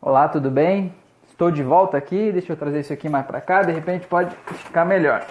[0.00, 0.94] Olá, tudo bem?
[1.28, 4.32] Estou de volta aqui, deixa eu trazer isso aqui mais para cá, de repente pode
[4.54, 5.26] ficar melhor.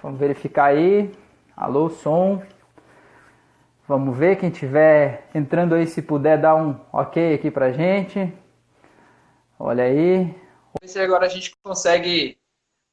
[0.00, 1.12] Vamos verificar aí.
[1.56, 2.40] Alô, som.
[3.88, 8.32] Vamos ver quem tiver entrando aí, se puder dar um ok aqui pra gente.
[9.58, 10.26] Olha aí.
[10.26, 12.38] Vamos ver se agora a gente consegue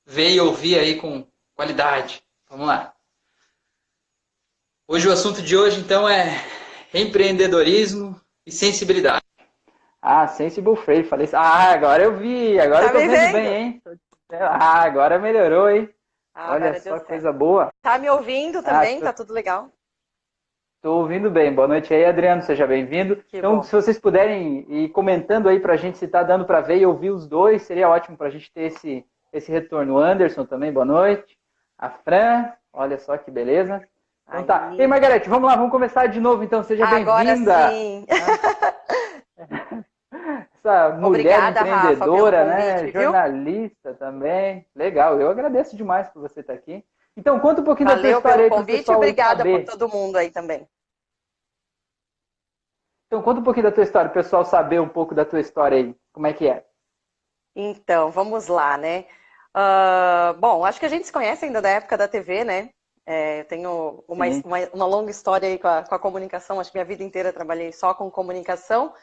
[0.07, 1.23] ver e ouvir aí com
[1.53, 2.23] qualidade.
[2.49, 2.95] Vamos lá.
[4.87, 6.43] Hoje o assunto de hoje então é
[6.91, 9.20] empreendedorismo e sensibilidade.
[10.01, 11.37] Ah, Sensible Frame, falei isso.
[11.37, 13.81] Ah, agora eu vi, agora tá eu tô vendo, vendo, bem, hein?
[14.31, 15.89] Ah, agora melhorou, hein?
[16.33, 17.69] Ah, Olha só coisa boa.
[17.81, 18.95] Tá me ouvindo também?
[18.97, 19.05] Ah, tô...
[19.05, 19.69] Tá tudo legal?
[20.81, 21.53] Tô ouvindo bem.
[21.53, 23.23] Boa noite aí, Adriano, seja bem-vindo.
[23.31, 23.63] Então, bom.
[23.63, 27.11] se vocês puderem ir comentando aí pra gente se tá dando para ver e ouvir
[27.11, 29.95] os dois, seria ótimo pra gente ter esse, esse retorno.
[29.95, 31.37] O Anderson também, boa noite.
[31.77, 33.87] A Fran, olha só que beleza.
[34.27, 34.73] Então tá.
[34.75, 36.63] Ei, Margarete, vamos lá, vamos começar de novo, então.
[36.63, 37.55] Seja bem-vinda.
[37.55, 38.05] Agora sim.
[40.63, 42.73] Essa mulher Obrigada, empreendedora, Rafa, né?
[42.75, 44.65] Convite, Jornalista também.
[44.75, 46.85] Legal, eu agradeço demais por você estar aqui.
[47.17, 49.65] Então, conta um pouquinho Valeu da tua história pelo convite e obrigada saber.
[49.65, 50.67] por todo mundo aí também.
[53.07, 55.77] Então, conta um pouquinho da tua história, o pessoal saber um pouco da tua história
[55.77, 55.95] aí.
[56.13, 56.63] Como é que é?
[57.55, 59.05] Então, vamos lá, né?
[59.57, 62.69] Uh, bom, acho que a gente se conhece ainda da época da TV, né?
[63.05, 66.71] É, eu tenho uma, uma, uma, longa história aí com a, com a comunicação, acho
[66.71, 68.93] que minha vida inteira trabalhei só com comunicação.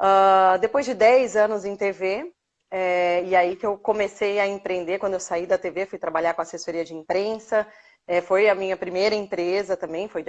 [0.00, 2.32] Uh, depois de 10 anos em TV,
[2.70, 6.32] é, e aí que eu comecei a empreender, quando eu saí da TV, fui trabalhar
[6.32, 7.66] com assessoria de imprensa,
[8.06, 10.24] é, foi a minha primeira empresa também, foi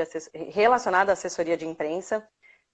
[0.49, 2.27] relacionada à assessoria de imprensa.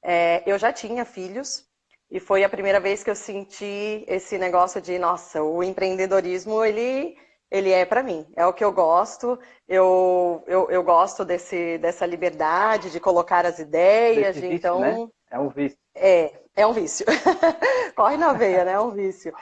[0.04, 1.66] É, eu já tinha filhos,
[2.10, 7.16] e foi a primeira vez que eu senti esse negócio de, nossa, o empreendedorismo, ele,
[7.52, 9.38] ele é para mim, é o que eu gosto,
[9.68, 14.80] eu, eu, eu gosto desse, dessa liberdade de colocar as ideias, de, então...
[14.80, 15.08] Né?
[15.30, 15.78] É um vício.
[15.96, 17.06] É, é um vício.
[17.96, 18.74] Corre na veia, né?
[18.74, 19.34] É um vício.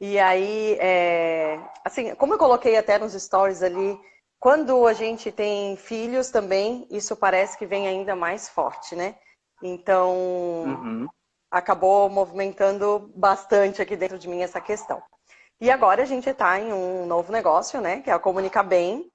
[0.00, 1.60] E aí, é...
[1.84, 3.98] assim, como eu coloquei até nos stories ali,
[4.38, 9.14] quando a gente tem filhos também, isso parece que vem ainda mais forte, né?
[9.62, 11.06] Então, uhum.
[11.50, 15.02] acabou movimentando bastante aqui dentro de mim essa questão.
[15.60, 18.00] E agora a gente está em um novo negócio, né?
[18.00, 19.10] Que é a Comunica Bem.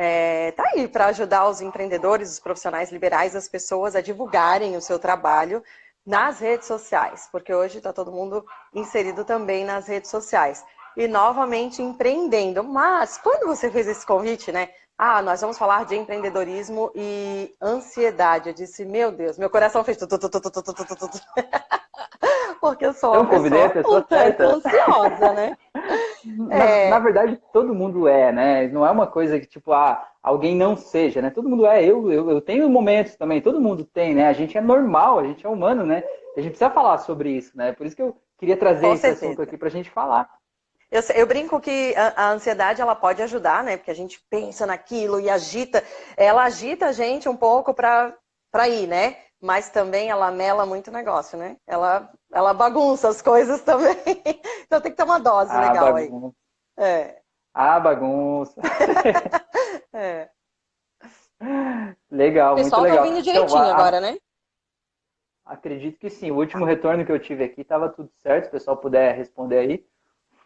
[0.00, 4.80] É, tá aí para ajudar os empreendedores, os profissionais liberais, as pessoas a divulgarem o
[4.80, 5.60] seu trabalho
[6.06, 10.64] nas redes sociais, porque hoje está todo mundo inserido também nas redes sociais.
[10.96, 12.62] E novamente empreendendo.
[12.62, 14.68] Mas quando você fez esse convite, né?
[14.96, 18.50] Ah, nós vamos falar de empreendedorismo e ansiedade.
[18.50, 19.98] Eu disse, meu Deus, meu coração fez
[22.60, 24.44] Porque eu sou uma convidei a pessoa certa.
[24.44, 25.56] ansiosa, né?
[26.24, 26.90] Na, é...
[26.90, 28.68] na, verdade, todo mundo é, né?
[28.68, 31.30] Não é uma coisa que, tipo, ah, alguém não seja, né?
[31.30, 31.82] Todo mundo é.
[31.82, 34.26] Eu, eu, eu tenho momentos também, todo mundo tem, né?
[34.26, 36.02] A gente é normal, a gente é humano, né?
[36.36, 37.72] A gente precisa falar sobre isso, né?
[37.72, 39.26] Por isso que eu queria trazer Com esse certeza.
[39.26, 40.28] assunto aqui pra gente falar.
[40.90, 43.76] Eu, eu, brinco que a, a, ansiedade ela pode ajudar, né?
[43.76, 45.84] Porque a gente pensa naquilo e agita.
[46.16, 49.16] Ela agita a gente um pouco para ir, né?
[49.40, 51.56] Mas também ela mela muito o negócio, né?
[51.66, 53.96] Ela, ela bagunça as coisas também.
[54.64, 56.36] então tem que ter uma dose ah, legal bagunça.
[56.76, 56.84] aí.
[56.84, 57.22] É.
[57.54, 58.60] Ah, bagunça.
[59.92, 60.28] é.
[61.40, 62.52] Legal, muito legal.
[62.52, 64.18] O pessoal tá ouvindo direitinho então, agora, né?
[65.44, 66.30] Acredito que sim.
[66.30, 68.44] O último retorno que eu tive aqui estava tudo certo.
[68.44, 69.86] Se o pessoal puder responder aí.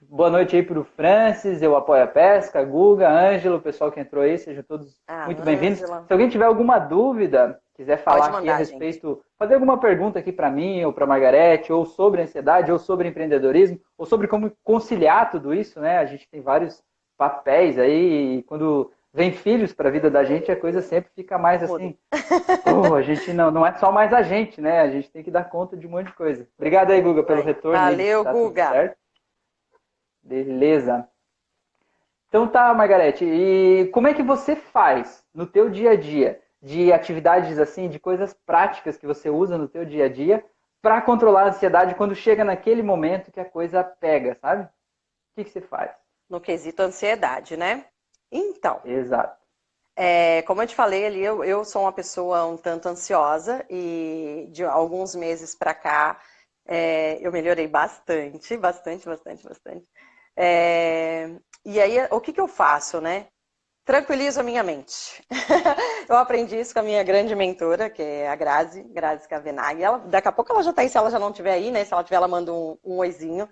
[0.03, 4.01] Boa noite aí para o Francis, eu apoio a pesca, Guga, Ângelo, o pessoal que
[4.01, 5.79] entrou aí, sejam todos ah, muito bem-vindos.
[5.79, 9.23] Se alguém tiver alguma dúvida, quiser falar mandar, aqui a respeito, gente.
[9.39, 13.81] fazer alguma pergunta aqui para mim ou para Margarete, ou sobre ansiedade, ou sobre empreendedorismo,
[13.97, 15.99] ou sobre como conciliar tudo isso, né?
[15.99, 16.83] A gente tem vários
[17.17, 21.37] papéis aí, e quando vem filhos para a vida da gente, a coisa sempre fica
[21.39, 21.97] mais assim.
[22.67, 24.81] Oh, a gente não, não é só mais a gente, né?
[24.81, 26.49] A gente tem que dar conta de um monte de coisa.
[26.57, 27.79] Obrigado aí, Guga, pelo retorno.
[27.79, 28.97] Valeu, tá Guga.
[30.23, 31.09] Beleza.
[32.29, 36.93] Então tá, Margarete, e como é que você faz no teu dia a dia de
[36.93, 40.45] atividades assim, de coisas práticas que você usa no teu dia a dia
[40.81, 44.65] para controlar a ansiedade quando chega naquele momento que a coisa pega, sabe?
[44.65, 44.69] O
[45.35, 45.91] que, que você faz?
[46.31, 47.87] No quesito ansiedade, né?
[48.31, 48.81] Então.
[48.85, 49.41] Exato.
[49.95, 54.49] É, como eu te falei ali, eu, eu sou uma pessoa um tanto ansiosa e
[54.51, 56.19] de alguns meses para cá
[56.67, 59.87] é, eu melhorei bastante, bastante, bastante, bastante.
[60.37, 61.29] É,
[61.65, 63.27] e aí, o que, que eu faço, né?
[63.85, 65.25] Tranquilizo a minha mente.
[66.09, 69.83] eu aprendi isso com a minha grande mentora, que é a Grazi, Grazi Kavenag.
[69.83, 71.85] Ela, daqui a pouco ela já está aí, se ela já não estiver aí, né?
[71.85, 73.49] Se ela estiver, ela manda um, um oizinho.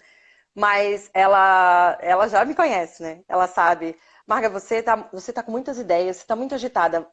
[0.54, 3.22] Mas ela, ela já me conhece, né?
[3.28, 3.96] Ela sabe,
[4.26, 7.08] Marga, você está você tá com muitas ideias, você está muito agitada.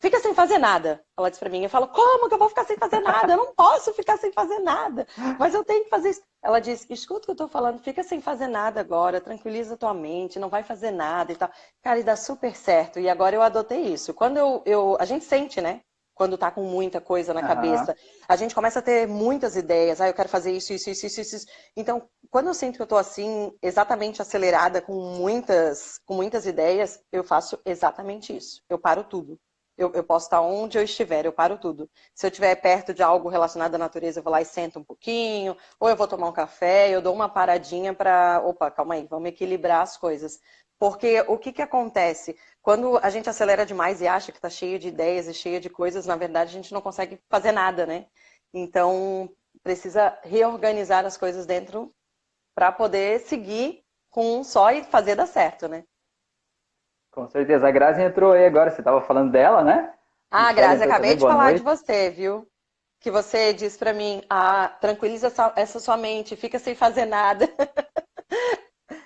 [0.00, 1.02] Fica sem fazer nada.
[1.18, 3.32] Ela disse para mim, eu falo, como que eu vou ficar sem fazer nada?
[3.32, 5.06] Eu não posso ficar sem fazer nada,
[5.38, 6.22] mas eu tenho que fazer isso.
[6.42, 9.92] Ela disse, escuta o que eu tô falando, fica sem fazer nada agora, tranquiliza tua
[9.92, 11.50] mente, não vai fazer nada e tal.
[11.82, 13.00] Cara, e dá super certo.
[13.00, 14.14] E agora eu adotei isso.
[14.14, 15.80] Quando eu, eu a gente sente, né?
[16.14, 17.46] Quando tá com muita coisa na uhum.
[17.46, 17.94] cabeça,
[18.26, 20.00] a gente começa a ter muitas ideias.
[20.00, 21.46] Ah, eu quero fazer isso, isso, isso, isso, isso.
[21.76, 26.98] Então, quando eu sinto que eu tô assim, exatamente acelerada, com muitas, com muitas ideias,
[27.12, 28.62] eu faço exatamente isso.
[28.70, 29.38] Eu paro tudo.
[29.76, 31.88] Eu, eu, posso estar onde eu estiver, eu paro tudo.
[32.14, 34.84] Se eu estiver perto de algo relacionado à natureza, eu vou lá e sento um
[34.84, 39.06] pouquinho, ou eu vou tomar um café, eu dou uma paradinha para, opa, calma aí,
[39.06, 40.40] vamos equilibrar as coisas.
[40.78, 42.36] Porque o que, que acontece?
[42.62, 45.70] Quando a gente acelera demais e acha que está cheio de ideias e cheio de
[45.70, 48.06] coisas, na verdade a gente não consegue fazer nada, né?
[48.52, 49.30] Então,
[49.62, 51.94] precisa reorganizar as coisas dentro
[52.54, 55.84] para poder seguir com um só e fazer dar certo, né?
[57.16, 57.66] Com certeza.
[57.66, 59.90] A Grazi entrou aí agora, você estava falando dela, né?
[60.30, 61.14] Ah, Grazi, acabei também.
[61.14, 61.58] de Boa falar noite.
[61.58, 62.46] de você, viu?
[63.00, 67.48] Que você disse para mim, ah, tranquiliza essa sua mente, fica sem fazer nada.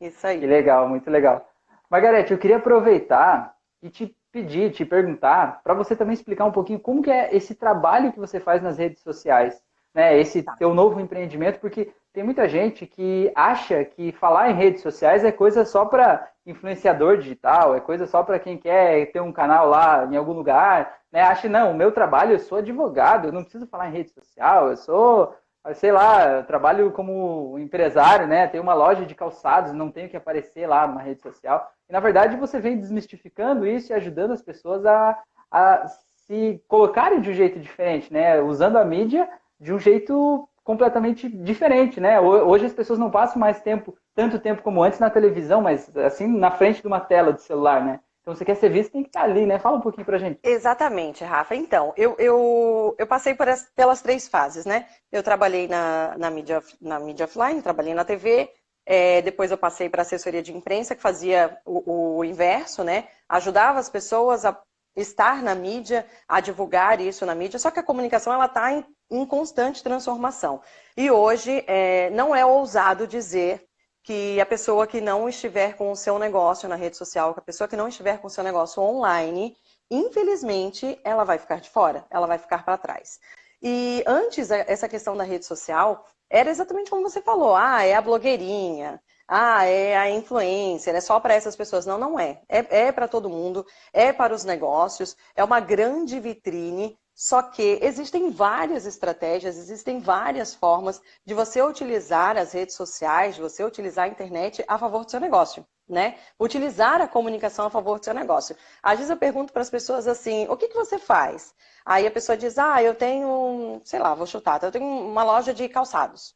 [0.00, 0.40] Isso aí.
[0.40, 1.46] Que legal, muito legal.
[1.90, 6.80] Margarete, eu queria aproveitar e te pedir, te perguntar, para você também explicar um pouquinho
[6.80, 9.62] como que é esse trabalho que você faz nas redes sociais,
[9.92, 10.18] né?
[10.18, 10.56] Esse tá.
[10.56, 15.32] teu novo empreendimento, porque tem muita gente que acha que falar em redes sociais é
[15.32, 20.06] coisa só para influenciador digital, é coisa só para quem quer ter um canal lá
[20.06, 21.22] em algum lugar, né?
[21.22, 24.70] Acha, não, o meu trabalho, eu sou advogado, eu não preciso falar em rede social,
[24.70, 25.34] eu sou,
[25.74, 28.46] sei lá, trabalho como empresário, né?
[28.46, 31.68] Tenho uma loja de calçados, não tenho que aparecer lá numa rede social.
[31.88, 35.18] E, na verdade, você vem desmistificando isso e ajudando as pessoas a,
[35.50, 35.88] a
[36.28, 38.40] se colocarem de um jeito diferente, né?
[38.40, 39.28] Usando a mídia
[39.58, 42.18] de um jeito completamente diferente, né?
[42.20, 46.26] Hoje as pessoas não passam mais tempo, tanto tempo como antes na televisão, mas assim
[46.26, 48.00] na frente de uma tela de celular, né?
[48.24, 49.58] Então, você quer ser visto, tem que estar ali, né?
[49.58, 50.40] Fala um pouquinho pra gente.
[50.42, 51.54] Exatamente, Rafa.
[51.54, 54.86] Então, eu, eu, eu passei as, pelas três fases, né?
[55.12, 58.50] Eu trabalhei na, na, mídia, na mídia offline, trabalhei na TV,
[58.86, 63.08] é, depois eu passei para assessoria de imprensa, que fazia o, o, inverso, né?
[63.28, 64.58] Ajudava as pessoas a
[64.96, 68.84] estar na mídia, a divulgar isso na mídia, só que a comunicação ela está em,
[69.10, 70.60] em, constante transformação.
[70.96, 73.66] E hoje é, não é ousado dizer
[74.02, 77.42] que a pessoa que não estiver com o seu negócio na rede social, que a
[77.42, 79.56] pessoa que não estiver com o seu negócio online,
[79.90, 83.18] infelizmente, ela vai ficar de fora, ela vai ficar para trás.
[83.62, 88.02] E antes, essa questão da rede social era exatamente como você falou: ah, é a
[88.02, 91.86] blogueirinha, ah, é a influencer, é só para essas pessoas.
[91.86, 92.42] Não, não é.
[92.48, 96.98] É, é para todo mundo, é para os negócios, é uma grande vitrine.
[97.14, 103.40] Só que existem várias estratégias, existem várias formas de você utilizar as redes sociais, de
[103.40, 106.18] você utilizar a internet a favor do seu negócio, né?
[106.40, 108.56] Utilizar a comunicação a favor do seu negócio.
[108.82, 111.54] Às vezes eu pergunto para as pessoas assim: o que, que você faz?
[111.84, 115.54] Aí a pessoa diz: ah, eu tenho, sei lá, vou chutar, eu tenho uma loja
[115.54, 116.34] de calçados.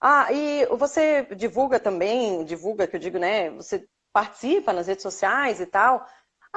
[0.00, 3.50] Ah, e você divulga também, divulga, que eu digo, né?
[3.50, 6.06] Você participa nas redes sociais e tal.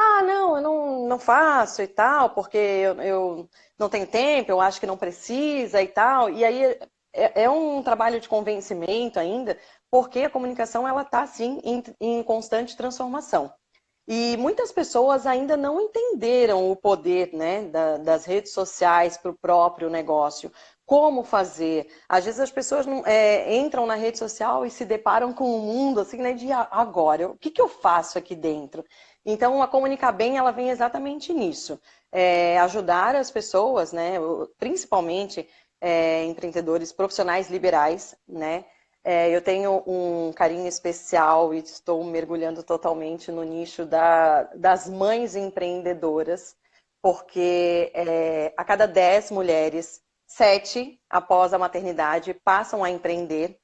[0.03, 4.59] Ah, não, eu não, não faço e tal, porque eu, eu não tenho tempo, eu
[4.59, 6.29] acho que não precisa e tal.
[6.29, 6.63] E aí
[7.13, 9.57] é, é um trabalho de convencimento ainda,
[9.91, 13.53] porque a comunicação ela está assim em, em constante transformação.
[14.07, 19.37] E muitas pessoas ainda não entenderam o poder né, da, das redes sociais para o
[19.37, 20.51] próprio negócio
[20.85, 21.87] como fazer.
[22.09, 25.57] Às vezes as pessoas não, é, entram na rede social e se deparam com o
[25.57, 28.83] um mundo assim, né, de agora, o que, que eu faço aqui dentro?
[29.25, 31.79] Então, a Comunicar Bem, ela vem exatamente nisso.
[32.11, 34.13] É, ajudar as pessoas, né,
[34.57, 35.47] principalmente
[35.79, 38.65] é, empreendedores profissionais liberais, né,
[39.03, 45.35] é, eu tenho um carinho especial e estou mergulhando totalmente no nicho da, das mães
[45.35, 46.55] empreendedoras,
[47.01, 53.59] porque é, a cada 10 mulheres sete, após a maternidade, passam a empreender.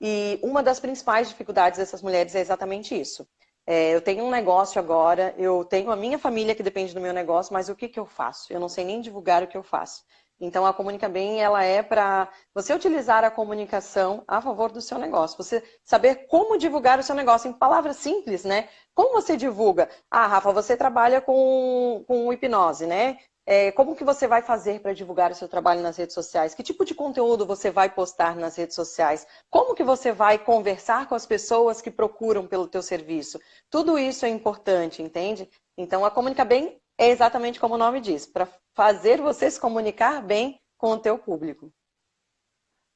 [0.00, 3.26] E uma das principais dificuldades dessas mulheres é exatamente isso.
[3.66, 7.12] É, eu tenho um negócio agora, eu tenho a minha família que depende do meu
[7.12, 8.52] negócio, mas o que, que eu faço?
[8.52, 10.04] Eu não sei nem divulgar o que eu faço.
[10.38, 14.98] Então, a Comunica Bem, ela é para você utilizar a comunicação a favor do seu
[14.98, 15.36] negócio.
[15.38, 18.68] Você saber como divulgar o seu negócio em palavras simples, né?
[18.94, 19.88] Como você divulga?
[20.10, 23.18] Ah, Rafa, você trabalha com, com hipnose, né?
[23.48, 26.52] É, como que você vai fazer para divulgar o seu trabalho nas redes sociais?
[26.52, 29.24] Que tipo de conteúdo você vai postar nas redes sociais?
[29.48, 33.40] Como que você vai conversar com as pessoas que procuram pelo teu serviço?
[33.70, 35.48] Tudo isso é importante, entende?
[35.78, 40.20] Então, a Comunica Bem é exatamente como o nome diz, para fazer você se comunicar
[40.22, 41.72] bem com o teu público.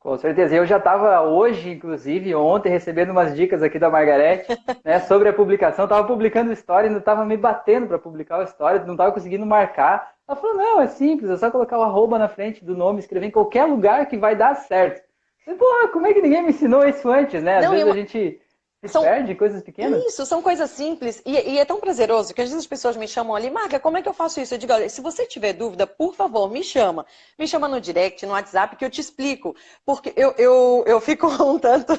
[0.00, 0.56] Com certeza.
[0.56, 4.46] Eu já estava hoje, inclusive, ontem, recebendo umas dicas aqui da Margarete
[4.82, 5.84] né, sobre a publicação.
[5.84, 9.44] Estava publicando história e não estava me batendo para publicar a história, não estava conseguindo
[9.44, 10.12] marcar.
[10.26, 13.26] Ela falou: não, é simples, é só colocar o arroba na frente do nome, escrever
[13.26, 15.02] em qualquer lugar que vai dar certo.
[15.46, 17.58] E, porra, como é que ninguém me ensinou isso antes, né?
[17.58, 17.92] Às não, vezes eu...
[17.92, 18.40] a gente
[18.88, 19.02] são...
[19.02, 20.02] perde coisas pequenas?
[20.06, 21.20] Isso, são coisas simples.
[21.26, 23.98] E, e, é tão prazeroso que às vezes as pessoas me chamam ali, Marga, como
[23.98, 24.54] é que eu faço isso?
[24.54, 27.04] Eu digo, olha, se você tiver dúvida, por favor, me chama.
[27.38, 29.54] Me chama no direct, no WhatsApp, que eu te explico.
[29.84, 31.92] Porque eu, eu, eu fico um tanto,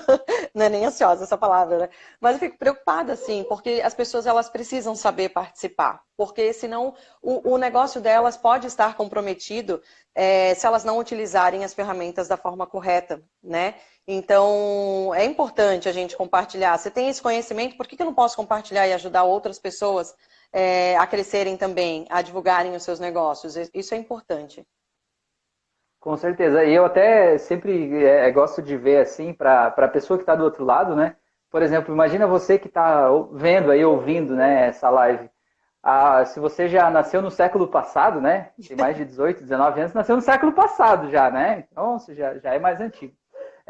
[0.56, 1.90] não é nem ansiosa essa palavra, né?
[2.20, 6.02] Mas eu fico preocupada, assim, porque as pessoas elas precisam saber participar.
[6.18, 9.82] Porque senão o, o negócio delas pode estar comprometido
[10.16, 13.76] é, se elas não utilizarem as ferramentas da forma correta, né?
[14.14, 16.78] Então, é importante a gente compartilhar.
[16.78, 20.14] Você tem esse conhecimento, por que, que eu não posso compartilhar e ajudar outras pessoas
[20.52, 23.56] é, a crescerem também, a divulgarem os seus negócios?
[23.74, 24.68] Isso é importante.
[25.98, 26.66] Com certeza.
[26.66, 30.44] E eu até sempre é, gosto de ver assim, para a pessoa que está do
[30.44, 31.16] outro lado, né?
[31.50, 35.30] Por exemplo, imagina você que está vendo aí, ouvindo né, essa live.
[35.82, 38.52] Ah, se você já nasceu no século passado, né?
[38.68, 41.66] Tem mais de 18, 19 anos, nasceu no século passado já, né?
[41.72, 43.21] Então, você já, já é mais antigo.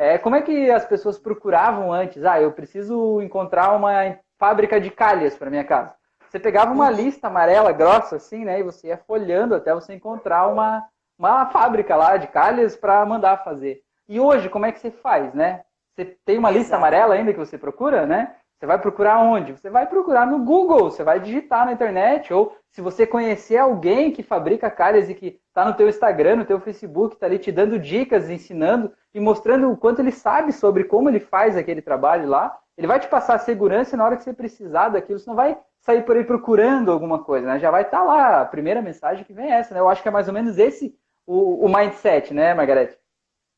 [0.01, 2.25] É, como é que as pessoas procuravam antes?
[2.25, 5.93] Ah, eu preciso encontrar uma fábrica de calhas para minha casa.
[6.27, 8.60] Você pegava uma lista amarela grossa assim, né?
[8.60, 10.84] E você ia folhando até você encontrar uma,
[11.20, 13.84] uma fábrica lá de calhas para mandar fazer.
[14.10, 15.62] E hoje, como é que você faz, né?
[15.93, 18.36] Você tem uma lista amarela ainda que você procura, né?
[18.58, 19.51] Você vai procurar onde?
[19.51, 24.12] Você vai procurar no Google, você vai digitar na internet, ou se você conhecer alguém
[24.12, 27.51] que fabrica calhas e que está no teu Instagram, no teu Facebook, está ali te
[27.51, 32.30] dando dicas, ensinando e mostrando o quanto ele sabe sobre como ele faz aquele trabalho
[32.30, 35.58] lá, ele vai te passar segurança na hora que você precisar daquilo, você não vai
[35.82, 37.60] sair por aí procurando alguma coisa, né?
[37.60, 39.80] Já vai estar tá lá, a primeira mensagem que vem é essa, né?
[39.80, 40.96] Eu acho que é mais ou menos esse
[41.28, 42.98] o, o mindset, né, Margarete?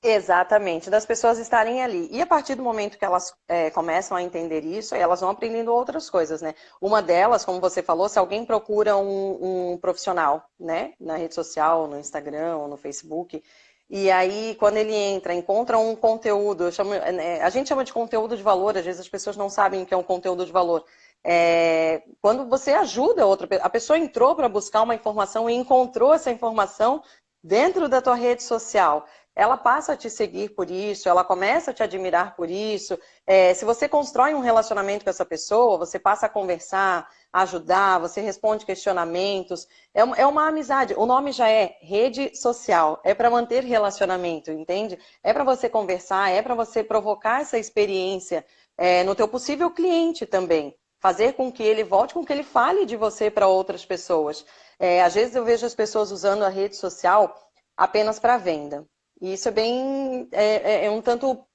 [0.05, 2.09] Exatamente, das pessoas estarem ali.
[2.11, 5.73] E a partir do momento que elas é, começam a entender isso, elas vão aprendendo
[5.73, 6.53] outras coisas, né?
[6.81, 10.93] Uma delas, como você falou, se alguém procura um, um profissional, né?
[10.99, 13.41] Na rede social, no Instagram ou no Facebook,
[13.89, 18.35] e aí, quando ele entra, encontra um conteúdo, chamo, é, a gente chama de conteúdo
[18.35, 20.83] de valor, às vezes as pessoas não sabem o que é um conteúdo de valor.
[21.23, 26.29] É, quando você ajuda outra a pessoa entrou para buscar uma informação e encontrou essa
[26.29, 27.01] informação
[27.43, 29.05] dentro da tua rede social
[29.35, 32.97] ela passa a te seguir por isso, ela começa a te admirar por isso.
[33.25, 38.21] É, se você constrói um relacionamento com essa pessoa, você passa a conversar, ajudar, você
[38.21, 39.67] responde questionamentos.
[39.93, 40.93] É, é uma amizade.
[40.95, 43.01] O nome já é rede social.
[43.03, 44.99] É para manter relacionamento, entende?
[45.23, 48.45] É para você conversar, é para você provocar essa experiência
[48.77, 50.75] é, no teu possível cliente também.
[50.99, 54.45] Fazer com que ele volte, com que ele fale de você para outras pessoas.
[54.79, 57.35] É, às vezes eu vejo as pessoas usando a rede social
[57.75, 58.87] apenas para venda.
[59.23, 60.27] E isso é bem.
[60.33, 61.45] É, é, é um tanto.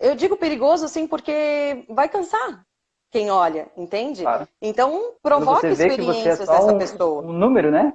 [0.00, 2.66] Eu digo perigoso, assim, porque vai cansar
[3.12, 4.22] quem olha, entende?
[4.22, 4.48] Claro.
[4.60, 7.22] Então, provoca experiências é dessa um, pessoa.
[7.22, 7.94] Um número, né?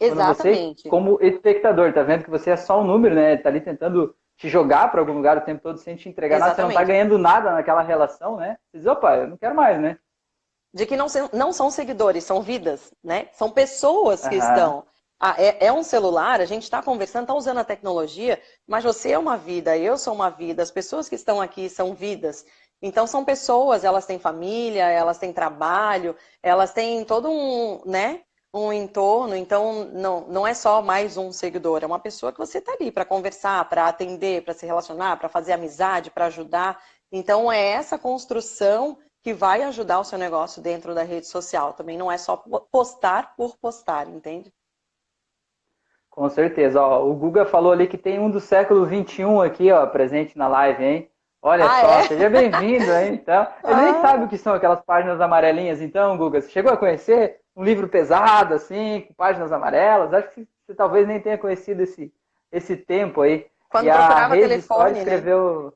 [0.00, 0.82] Exatamente.
[0.82, 3.36] Você, como espectador, tá vendo que você é só um número, né?
[3.36, 6.54] Tá ali tentando te jogar para algum lugar o tempo todo sem te entregar nada,
[6.54, 8.56] você não tá ganhando nada naquela relação, né?
[8.70, 9.98] Você diz, opa, eu não quero mais, né?
[10.72, 13.28] De que não, não são seguidores, são vidas, né?
[13.32, 14.84] São pessoas que estão.
[15.18, 19.12] Ah, é, é, um celular, a gente está conversando, está usando a tecnologia, mas você
[19.12, 22.44] é uma vida, eu sou uma vida, as pessoas que estão aqui são vidas.
[22.82, 28.70] Então são pessoas, elas têm família, elas têm trabalho, elas têm todo um, né, um
[28.72, 32.72] entorno, então não, não é só mais um seguidor, é uma pessoa que você está
[32.72, 36.78] ali para conversar, para atender, para se relacionar, para fazer amizade, para ajudar.
[37.10, 41.72] Então é essa construção que vai ajudar o seu negócio dentro da rede social.
[41.72, 42.36] Também não é só
[42.70, 44.52] postar por postar, entende?
[46.16, 46.80] Com certeza.
[46.80, 50.48] Ó, o Guga falou ali que tem um do século XXI aqui, ó, presente na
[50.48, 51.10] live, hein?
[51.42, 52.02] Olha ah, só, é?
[52.04, 53.12] seja bem-vindo, hein?
[53.12, 53.82] Então, ele ah.
[53.82, 57.62] nem sabe o que são aquelas páginas amarelinhas, então, Guga, você chegou a conhecer um
[57.62, 60.14] livro pesado, assim, com páginas amarelas?
[60.14, 62.10] Acho que você talvez nem tenha conhecido esse,
[62.50, 63.46] esse tempo aí.
[63.68, 64.98] Quando e procurava a telefone, né?
[65.00, 65.72] escreveu, né?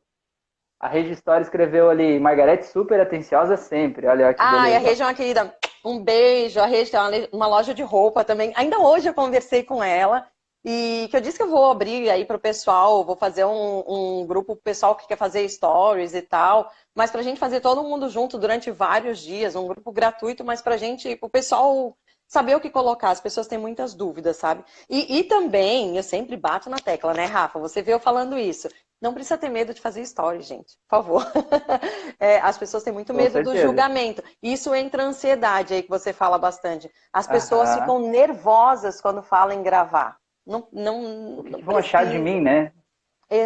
[0.81, 4.71] A Rede História escreveu ali, Margarete super atenciosa sempre, olha que Ah, beleza.
[4.71, 5.55] e a Rede é querida.
[5.85, 8.53] Um beijo, a Rede tem uma loja de roupa também.
[8.57, 10.27] Ainda hoje eu conversei com ela
[10.65, 13.85] e que eu disse que eu vou abrir aí para o pessoal, vou fazer um,
[14.21, 17.83] um grupo pessoal que quer fazer stories e tal, mas para a gente fazer todo
[17.83, 21.97] mundo junto durante vários dias, um grupo gratuito, mas para a gente, o pessoal
[22.31, 23.11] saber o que colocar.
[23.11, 24.65] As pessoas têm muitas dúvidas, sabe?
[24.89, 27.59] E, e também, eu sempre bato na tecla, né, Rafa?
[27.59, 28.69] Você veio falando isso.
[29.01, 30.77] Não precisa ter medo de fazer stories, gente.
[30.87, 31.27] Por favor.
[32.21, 34.23] é, as pessoas têm muito medo do julgamento.
[34.43, 36.91] Isso entra ansiedade aí que você fala bastante.
[37.13, 37.81] As pessoas Aham.
[37.81, 40.19] ficam nervosas quando falam em gravar.
[40.47, 42.73] Não, não, o que vão achar de mim, né?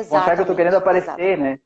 [0.09, 1.41] Vão achar que eu tô querendo aparecer, exatamente.
[1.41, 1.61] né?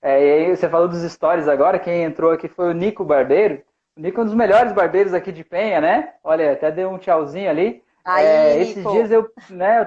[0.00, 3.62] É, e aí você falou dos stories agora, quem entrou aqui foi o Nico Barbeiro.
[3.96, 6.14] O Nico é um dos melhores barbeiros aqui de Penha, né?
[6.24, 7.81] Olha, até deu um tchauzinho ali.
[8.04, 9.84] Aí, é, esses dias eu, né,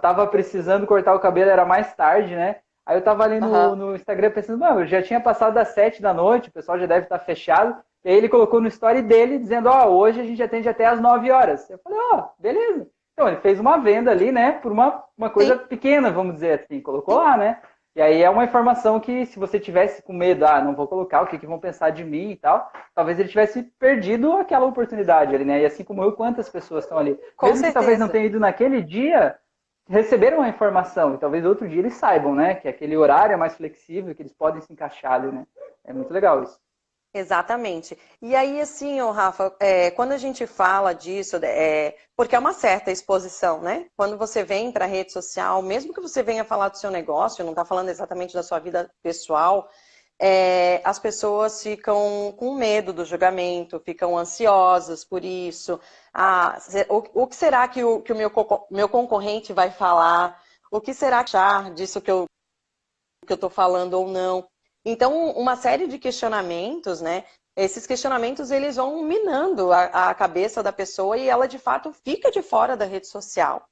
[0.00, 2.56] tava precisando cortar o cabelo, era mais tarde, né?
[2.86, 3.76] Aí eu tava ali no, uhum.
[3.76, 7.04] no Instagram pensando, mano, já tinha passado das sete da noite, o pessoal já deve
[7.04, 7.76] estar tá fechado.
[8.02, 10.86] E aí ele colocou no story dele dizendo, ó, oh, hoje a gente atende até
[10.86, 11.68] as nove horas.
[11.68, 12.88] Eu falei, ó, oh, beleza.
[13.12, 15.66] Então ele fez uma venda ali, né, por uma, uma coisa Sim.
[15.66, 17.60] pequena, vamos dizer assim, colocou lá, né?
[17.98, 21.20] E aí é uma informação que se você tivesse com medo, ah, não vou colocar,
[21.20, 25.34] o que, que vão pensar de mim e tal, talvez ele tivesse perdido aquela oportunidade
[25.34, 25.62] ali, né?
[25.62, 27.18] E assim como eu, quantas pessoas estão ali?
[27.36, 27.66] Com Mesmo certeza.
[27.66, 29.36] que talvez não tenha ido naquele dia,
[29.88, 32.54] receberam a informação e talvez outro dia eles saibam, né?
[32.54, 35.44] Que aquele horário é mais flexível, que eles podem se encaixar ali, né?
[35.84, 36.56] É muito legal isso.
[37.14, 37.98] Exatamente.
[38.20, 42.52] E aí, assim, oh, Rafa, é, quando a gente fala disso, é, porque é uma
[42.52, 43.88] certa exposição, né?
[43.96, 47.44] Quando você vem para a rede social, mesmo que você venha falar do seu negócio,
[47.44, 49.68] não está falando exatamente da sua vida pessoal,
[50.20, 55.80] é, as pessoas ficam com medo do julgamento, ficam ansiosas por isso.
[56.12, 58.30] Ah, o, o que será que o, que o meu,
[58.70, 60.42] meu concorrente vai falar?
[60.70, 62.26] O que será achar disso que eu
[63.26, 64.48] que eu estou falando ou não?
[64.84, 67.24] Então, uma série de questionamentos, né?
[67.56, 72.30] Esses questionamentos eles vão minando a, a cabeça da pessoa e ela de fato fica
[72.30, 73.68] de fora da rede social.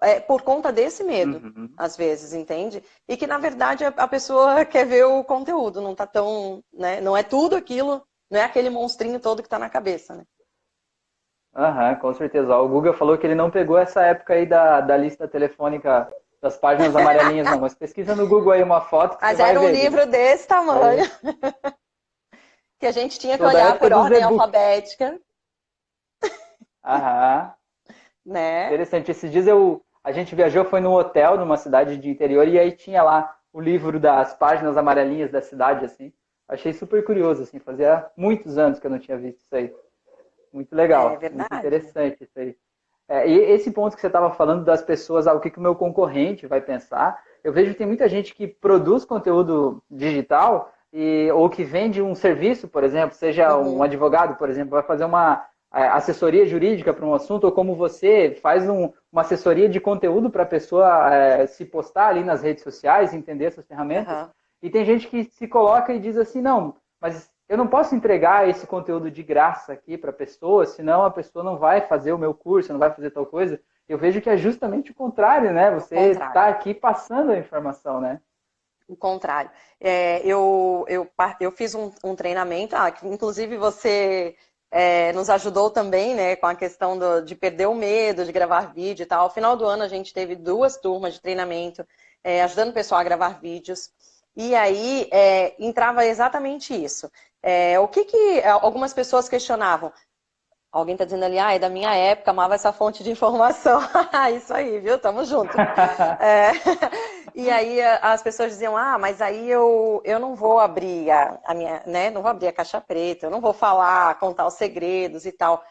[0.00, 1.72] É, por conta desse medo, uhum.
[1.76, 2.84] às vezes, entende?
[3.08, 7.00] E que, na verdade, a, a, pessoa quer ver o conteúdo, não tá tão, né?
[7.00, 10.24] Não é tudo aquilo, não é aquele monstrinho todo que tá na cabeça, né?
[11.56, 12.56] Aham, com certeza.
[12.56, 16.08] O Guga falou que ele não pegou essa época aí da, da lista telefônica
[16.40, 17.60] das páginas amarelinhas, não.
[17.60, 19.16] Mas pesquisa no Google aí uma foto.
[19.16, 21.04] Que mas era um livro desse tamanho.
[21.04, 21.72] É.
[22.78, 25.20] que a gente tinha que Toda olhar por ordem alfabética.
[26.84, 27.52] Aham.
[28.24, 28.66] né?
[28.66, 29.10] Interessante.
[29.10, 32.72] Esses dias eu, a gente viajou, foi num hotel, numa cidade de interior, e aí
[32.72, 36.12] tinha lá o livro das páginas amarelinhas da cidade, assim.
[36.46, 37.58] Achei super curioso, assim.
[37.58, 39.74] Fazia muitos anos que eu não tinha visto isso aí.
[40.52, 41.12] Muito legal.
[41.12, 41.48] É verdade.
[41.50, 42.56] Muito interessante isso aí.
[43.08, 45.62] É, e esse ponto que você estava falando das pessoas, ah, o que, que o
[45.62, 51.30] meu concorrente vai pensar, eu vejo que tem muita gente que produz conteúdo digital e,
[51.32, 53.78] ou que vende um serviço, por exemplo, seja uhum.
[53.78, 57.74] um advogado, por exemplo, vai fazer uma é, assessoria jurídica para um assunto, ou como
[57.74, 62.42] você faz um, uma assessoria de conteúdo para a pessoa é, se postar ali nas
[62.42, 64.22] redes sociais, entender essas ferramentas.
[64.22, 64.28] Uhum.
[64.62, 68.48] E tem gente que se coloca e diz assim, não, mas eu não posso entregar
[68.48, 72.18] esse conteúdo de graça aqui para a pessoa, senão a pessoa não vai fazer o
[72.18, 73.60] meu curso, não vai fazer tal coisa.
[73.88, 75.70] Eu vejo que é justamente o contrário, né?
[75.70, 78.20] Você está aqui passando a informação, né?
[78.86, 79.50] O contrário.
[79.80, 81.08] É, eu, eu,
[81.40, 84.36] eu fiz um, um treinamento, ah, que inclusive você
[84.70, 88.72] é, nos ajudou também, né, com a questão do, de perder o medo de gravar
[88.72, 89.22] vídeo e tal.
[89.22, 91.86] Ao final do ano a gente teve duas turmas de treinamento,
[92.22, 93.90] é, ajudando o pessoal a gravar vídeos.
[94.38, 97.10] E aí é, entrava exatamente isso.
[97.42, 99.92] É, o que, que algumas pessoas questionavam?
[100.70, 103.80] Alguém está dizendo ali, ah, é da minha época, amava essa fonte de informação.
[104.36, 104.96] Isso aí, viu?
[104.96, 105.52] Tamo junto.
[106.22, 106.52] é,
[107.34, 111.52] e aí as pessoas diziam, ah, mas aí eu, eu não vou abrir a, a,
[111.52, 112.08] minha, né?
[112.10, 115.64] Não vou abrir a caixa preta, eu não vou falar, contar os segredos e tal.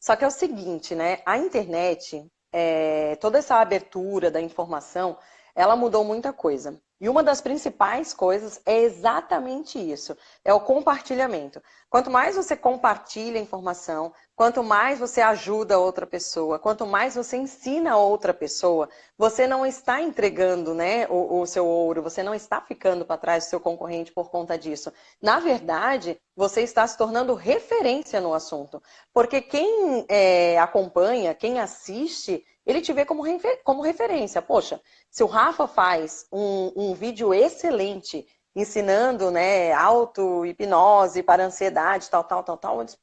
[0.00, 1.20] Só que é o seguinte, né?
[1.24, 5.16] A internet, é, toda essa abertura da informação,
[5.54, 6.80] ela mudou muita coisa.
[7.00, 11.62] E uma das principais coisas é exatamente isso, é o compartilhamento.
[11.88, 17.96] Quanto mais você compartilha informação, quanto mais você ajuda outra pessoa, quanto mais você ensina
[17.96, 23.06] outra pessoa, você não está entregando né, o, o seu ouro, você não está ficando
[23.06, 24.92] para trás do seu concorrente por conta disso.
[25.22, 28.82] Na verdade, você está se tornando referência no assunto.
[29.14, 34.42] Porque quem é, acompanha, quem assiste, ele te vê como, refer como referência.
[34.42, 34.78] Poxa,
[35.10, 42.42] se o Rafa faz um, um vídeo excelente ensinando, né, auto-hipnose para ansiedade, tal, tal,
[42.42, 42.98] tal, tal, eu disse,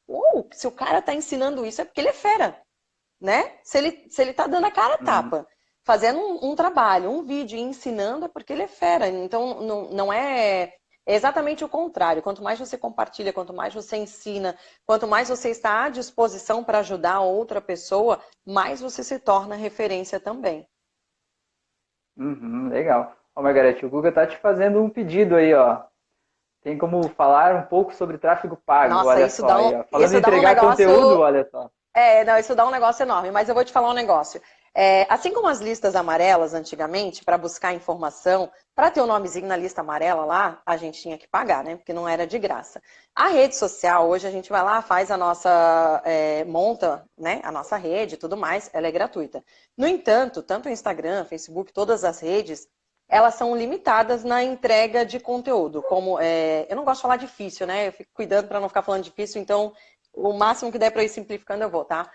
[0.52, 2.62] se o cara está ensinando isso é porque ele é fera,
[3.20, 3.58] né?
[3.64, 5.06] Se ele, se ele tá dando a cara a uhum.
[5.06, 5.46] tapa, uhum.
[5.84, 9.08] fazendo um, um, trabalho, um vídeo ensinando é porque ele é fera.
[9.08, 10.74] Então, não, não é
[11.06, 12.22] é exatamente o contrário.
[12.22, 16.80] Quanto mais você compartilha, quanto mais você ensina, quanto mais você está à disposição para
[16.80, 20.68] ajudar outra pessoa, mais você se torna referência também.
[22.18, 23.16] Uhum, legal.
[23.36, 25.84] Ó, Margarete, o Google está te fazendo um pedido aí, ó.
[26.64, 29.48] Tem como falar um pouco sobre tráfego pago, Nossa, olha isso só.
[29.48, 30.88] Dá um, aí, Falando em entregar um negócio...
[30.88, 31.70] conteúdo, olha só.
[31.94, 34.42] É, não, isso dá um negócio enorme, mas eu vou te falar um negócio.
[34.78, 39.48] É, assim como as listas amarelas antigamente, para buscar informação, para ter o um nomezinho
[39.48, 41.78] na lista amarela lá, a gente tinha que pagar, né?
[41.78, 42.82] Porque não era de graça.
[43.16, 47.54] A rede social, hoje a gente vai lá, faz a nossa, é, monta né, a
[47.54, 49.42] nossa rede e tudo mais, ela é gratuita.
[49.78, 52.68] No entanto, tanto o Instagram, Facebook, todas as redes,
[53.08, 55.82] elas são limitadas na entrega de conteúdo.
[55.84, 57.88] Como é, eu não gosto de falar difícil, né?
[57.88, 59.72] Eu fico cuidando para não ficar falando difícil, então
[60.14, 62.12] o máximo que der para ir simplificando eu vou, tá?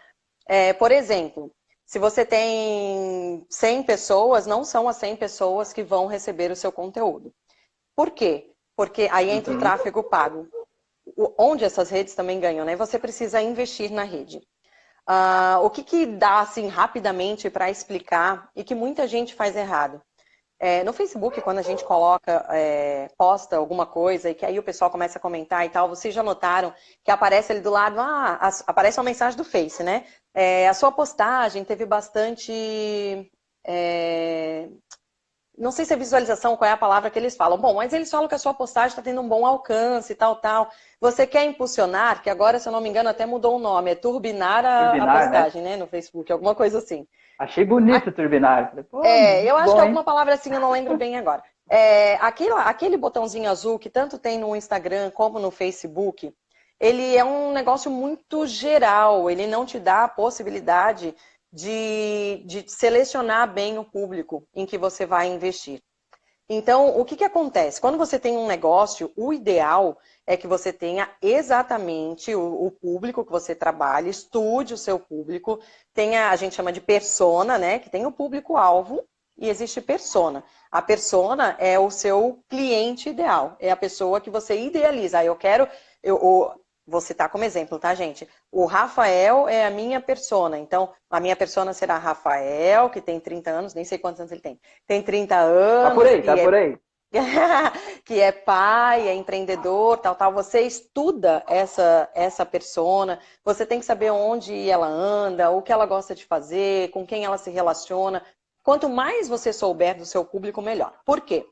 [0.47, 1.51] É, por exemplo,
[1.91, 6.71] se você tem 100 pessoas, não são as 100 pessoas que vão receber o seu
[6.71, 7.35] conteúdo.
[7.97, 8.53] Por quê?
[8.77, 9.59] Porque aí entra uhum.
[9.59, 10.47] o tráfego pago.
[11.37, 12.77] Onde essas redes também ganham, né?
[12.77, 14.39] Você precisa investir na rede.
[15.09, 20.01] Uh, o que, que dá, assim, rapidamente para explicar e que muita gente faz errado?
[20.63, 24.63] É, no Facebook, quando a gente coloca, é, posta alguma coisa e que aí o
[24.63, 28.39] pessoal começa a comentar e tal, vocês já notaram que aparece ali do lado, ah,
[28.67, 30.05] aparece uma mensagem do Face, né?
[30.35, 32.53] É, a sua postagem teve bastante.
[35.61, 37.59] É, não sei se é visualização, qual é a palavra que eles falam.
[37.59, 40.37] Bom, mas eles falam que a sua postagem está tendo um bom alcance e tal,
[40.37, 40.71] tal.
[41.01, 43.95] Você quer impulsionar, que agora, se eu não me engano, até mudou o nome, é
[43.95, 45.23] turbinar a, turbinar, a né?
[45.23, 45.71] postagem, né?
[45.71, 45.77] né?
[45.77, 47.07] no Facebook, alguma coisa assim.
[47.39, 48.73] Achei bonito turbinar.
[48.91, 51.43] Pô, é, eu acho bom, que alguma palavra assim eu não lembro bem agora.
[51.69, 56.35] É, aquele, aquele botãozinho azul que tanto tem no Instagram como no Facebook,
[56.79, 61.15] ele é um negócio muito geral, ele não te dá a possibilidade
[61.53, 65.83] de, de selecionar bem o público em que você vai investir.
[66.53, 67.81] Então, o que, que acontece?
[67.81, 73.25] Quando você tem um negócio, o ideal é que você tenha exatamente o, o, público
[73.25, 75.61] que você trabalha, estude o seu público,
[75.95, 77.79] tenha, a gente chama de persona, né?
[77.79, 79.05] Que tem o público-alvo
[79.39, 80.43] e existe persona.
[80.73, 85.21] A persona é o seu cliente ideal, é a pessoa que você idealiza.
[85.21, 85.69] Ah, eu quero,
[86.03, 86.53] eu,
[86.91, 88.29] vou citar como exemplo, tá, gente?
[88.51, 90.59] O Rafael é a minha persona.
[90.59, 94.41] Então, a minha persona será Rafael, que tem 30 anos, nem sei quantos anos ele
[94.41, 94.61] tem.
[94.87, 95.89] Tem 30 anos.
[95.89, 96.45] Tá por aí, tá é...
[96.45, 96.79] por aí.
[98.05, 100.33] que é pai, é empreendedor, tal, tal.
[100.33, 105.87] Você estuda essa essa persona, você tem que saber onde ela anda, o que ela
[105.87, 108.23] gosta de fazer, com quem ela se relaciona.
[108.63, 110.93] Quanto mais você souber do seu público, melhor.
[111.05, 111.47] Por quê?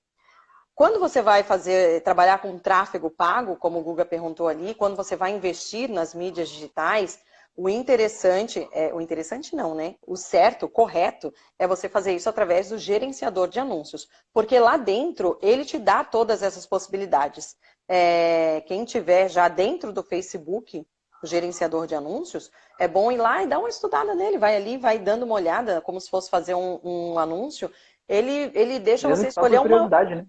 [0.79, 5.17] Quando você vai fazer, trabalhar com tráfego pago, como o Guga perguntou ali, quando você
[5.17, 7.19] vai investir nas mídias digitais,
[7.57, 9.97] o interessante, é, o interessante não, né?
[10.07, 14.07] O certo, o correto, é você fazer isso através do gerenciador de anúncios.
[14.33, 17.57] Porque lá dentro, ele te dá todas essas possibilidades.
[17.89, 20.87] É, quem tiver já dentro do Facebook,
[21.21, 24.39] o gerenciador de anúncios, é bom ir lá e dar uma estudada nele.
[24.39, 27.69] Vai ali, vai dando uma olhada, como se fosse fazer um, um anúncio.
[28.09, 29.89] Ele, ele deixa Mesmo você escolher uma.
[29.89, 30.25] Né?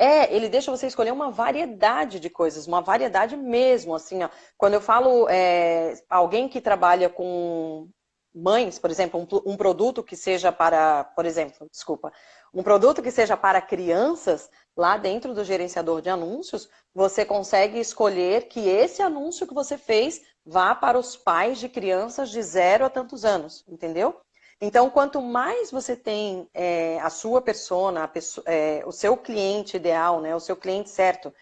[0.00, 4.30] É, ele deixa você escolher uma variedade de coisas, uma variedade mesmo, assim, ó.
[4.56, 7.86] Quando eu falo é, alguém que trabalha com
[8.34, 12.10] mães, por exemplo, um, um, produto que seja para, por exemplo, desculpa,
[12.54, 18.48] um produto que seja para crianças, lá dentro do gerenciador de anúncios, você consegue escolher
[18.48, 22.88] que esse anúncio que você fez vá para os pais de crianças de zero a
[22.88, 24.18] tantos anos, entendeu?
[24.60, 29.76] Então, quanto mais você tem é, a sua persona, a pessoa, é, o seu cliente
[29.76, 31.32] ideal, né, o seu cliente certo,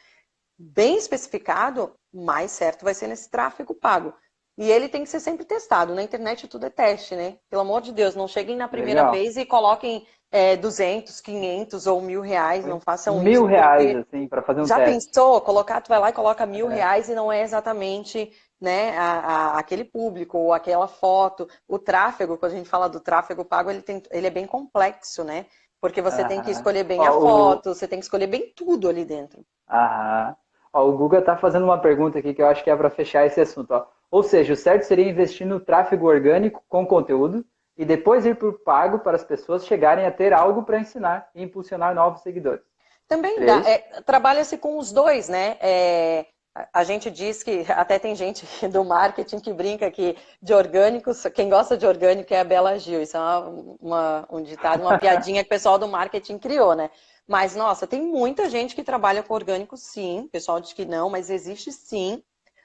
[0.56, 4.14] bem especificado, mais certo vai ser nesse tráfego pago.
[4.56, 5.94] E ele tem que ser sempre testado.
[5.94, 7.38] Na internet tudo é teste, né?
[7.48, 9.12] Pelo amor de Deus, não cheguem na primeira Legal.
[9.12, 13.42] vez e coloquem é, 200, 500 ou mil reais, não façam mil isso.
[13.42, 14.90] Mil reais, assim, para fazer um já teste.
[14.90, 15.40] Já pensou?
[15.42, 16.74] Colocar, tu vai lá e coloca mil é.
[16.74, 21.48] reais e não é exatamente né, a, a, aquele público ou aquela foto.
[21.66, 25.22] O tráfego, quando a gente fala do tráfego pago, ele, tem, ele é bem complexo,
[25.24, 25.46] né?
[25.80, 29.04] Porque você tem que escolher bem a foto, você tem que escolher bem tudo ali
[29.04, 29.44] dentro.
[29.70, 30.36] Aham.
[30.72, 33.24] Ó, o Guga está fazendo uma pergunta aqui que eu acho que é para fechar
[33.24, 33.70] esse assunto.
[33.72, 33.86] Ó.
[34.10, 37.44] Ou seja, o certo seria investir no tráfego orgânico com conteúdo
[37.76, 41.30] e depois ir para o pago para as pessoas chegarem a ter algo para ensinar
[41.34, 42.64] e impulsionar novos seguidores.
[43.06, 43.60] Também dá.
[43.66, 45.56] É, Trabalha-se com os dois, né?
[45.60, 46.26] É,
[46.72, 51.48] a gente diz que até tem gente do marketing que brinca que de orgânicos, quem
[51.48, 53.02] gosta de orgânico é a Bela Gil.
[53.02, 56.90] Isso é uma, uma, um ditado, uma piadinha que o pessoal do marketing criou, né?
[57.26, 60.20] Mas, nossa, tem muita gente que trabalha com orgânico, sim.
[60.20, 62.22] O pessoal diz que não, mas existe sim.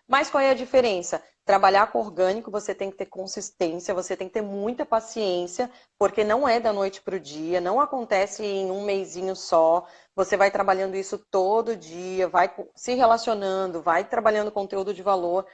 [0.07, 1.23] Mas qual é a diferença?
[1.45, 6.23] Trabalhar com orgânico, você tem que ter consistência, você tem que ter muita paciência, porque
[6.23, 9.85] não é da noite para o dia, não acontece em um mêsinho só.
[10.15, 15.45] Você vai trabalhando isso todo dia, vai se relacionando, vai trabalhando conteúdo de valor.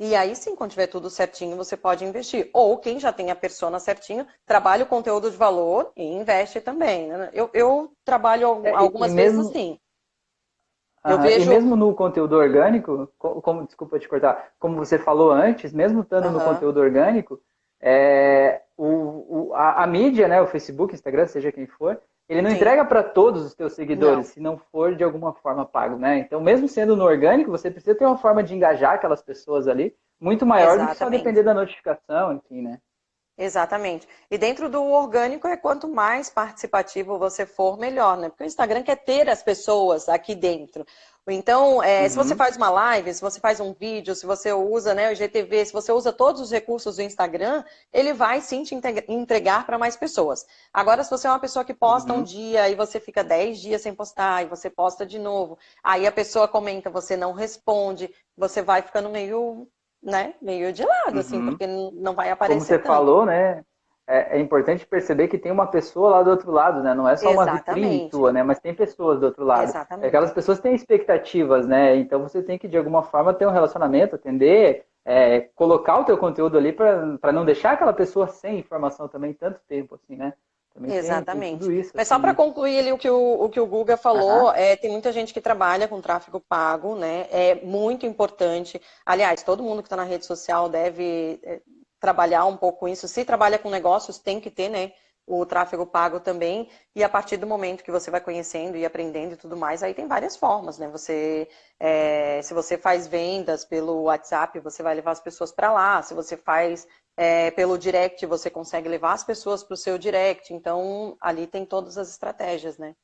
[0.00, 2.50] E aí sim, quando tiver tudo certinho, você pode investir.
[2.52, 7.08] Ou quem já tem a persona certinho, trabalha o conteúdo de valor e investe também.
[7.08, 7.30] Né?
[7.32, 9.42] Eu, eu trabalho é, algumas mesmo...
[9.42, 9.78] vezes assim.
[11.04, 11.44] Eu vejo...
[11.44, 16.26] E mesmo no conteúdo orgânico, como, desculpa te cortar, como você falou antes, mesmo estando
[16.26, 16.32] uhum.
[16.32, 17.40] no conteúdo orgânico,
[17.80, 22.50] é, o, o a, a, mídia, né, o Facebook, Instagram, seja quem for, ele não
[22.50, 22.56] Sim.
[22.56, 24.24] entrega para todos os teus seguidores, não.
[24.24, 26.18] se não for de alguma forma pago, né?
[26.20, 29.94] Então, mesmo sendo no orgânico, você precisa ter uma forma de engajar aquelas pessoas ali,
[30.18, 30.88] muito maior Exatamente.
[30.88, 32.78] do que só depender da notificação, enfim, né?
[33.36, 34.06] Exatamente.
[34.30, 38.28] E dentro do orgânico é quanto mais participativo você for, melhor, né?
[38.28, 40.86] Porque o Instagram quer ter as pessoas aqui dentro.
[41.26, 42.08] Então, é, uhum.
[42.10, 42.38] se você uhum.
[42.38, 45.72] faz uma live, se você faz um vídeo, se você usa né, o GTV, se
[45.72, 48.74] você usa todos os recursos do Instagram, ele vai sim te
[49.08, 50.46] entregar para mais pessoas.
[50.72, 52.20] Agora, se você é uma pessoa que posta uhum.
[52.20, 56.06] um dia e você fica 10 dias sem postar e você posta de novo, aí
[56.06, 59.66] a pessoa comenta, você não responde, você vai ficando meio,
[60.04, 61.48] né, meio de lado, assim, uhum.
[61.48, 62.58] assim, porque não vai aparecer.
[62.58, 62.86] Como você tanto.
[62.86, 63.64] falou, né?
[64.06, 66.94] é, é, importante perceber que tem uma pessoa lá do outro lado, né?
[66.94, 67.88] Não é só uma Exatamente.
[67.88, 68.42] vitrine tua, né?
[68.42, 69.64] Mas tem pessoas do outro lado.
[69.64, 70.06] Exatamente.
[70.06, 71.96] Aquelas pessoas têm expectativas, né?
[71.96, 76.18] Então você tem que, de alguma forma, ter um relacionamento, atender, é, colocar o teu
[76.18, 80.34] conteúdo ali para não deixar aquela pessoa sem informação também tanto tempo, assim, né?
[80.74, 81.80] Também Exatamente.
[81.80, 84.52] Isso, Mas só para concluir ali o que o, o, que o Guga falou, uhum.
[84.52, 87.28] é, tem muita gente que trabalha com tráfego pago, né?
[87.30, 88.82] É muito importante.
[89.06, 91.60] Aliás, todo mundo que está na rede social deve é,
[92.00, 93.06] trabalhar um pouco isso.
[93.06, 94.92] Se trabalha com negócios, tem que ter, né?
[95.26, 99.32] O tráfego pago também, e a partir do momento que você vai conhecendo e aprendendo
[99.32, 100.86] e tudo mais, aí tem várias formas, né?
[100.88, 101.48] Você,
[101.80, 106.02] é, se você faz vendas pelo WhatsApp, você vai levar as pessoas para lá.
[106.02, 110.52] Se você faz é, pelo direct, você consegue levar as pessoas para o seu direct.
[110.52, 112.94] Então, ali tem todas as estratégias, né?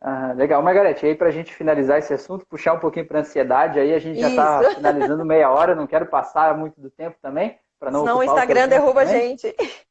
[0.00, 3.80] Ah, legal, Margarete, aí para a gente finalizar esse assunto, puxar um pouquinho para ansiedade,
[3.80, 7.58] aí a gente já está finalizando meia hora, não quero passar muito do tempo também.
[7.78, 9.54] Para não Senão o Instagram derruba a gente.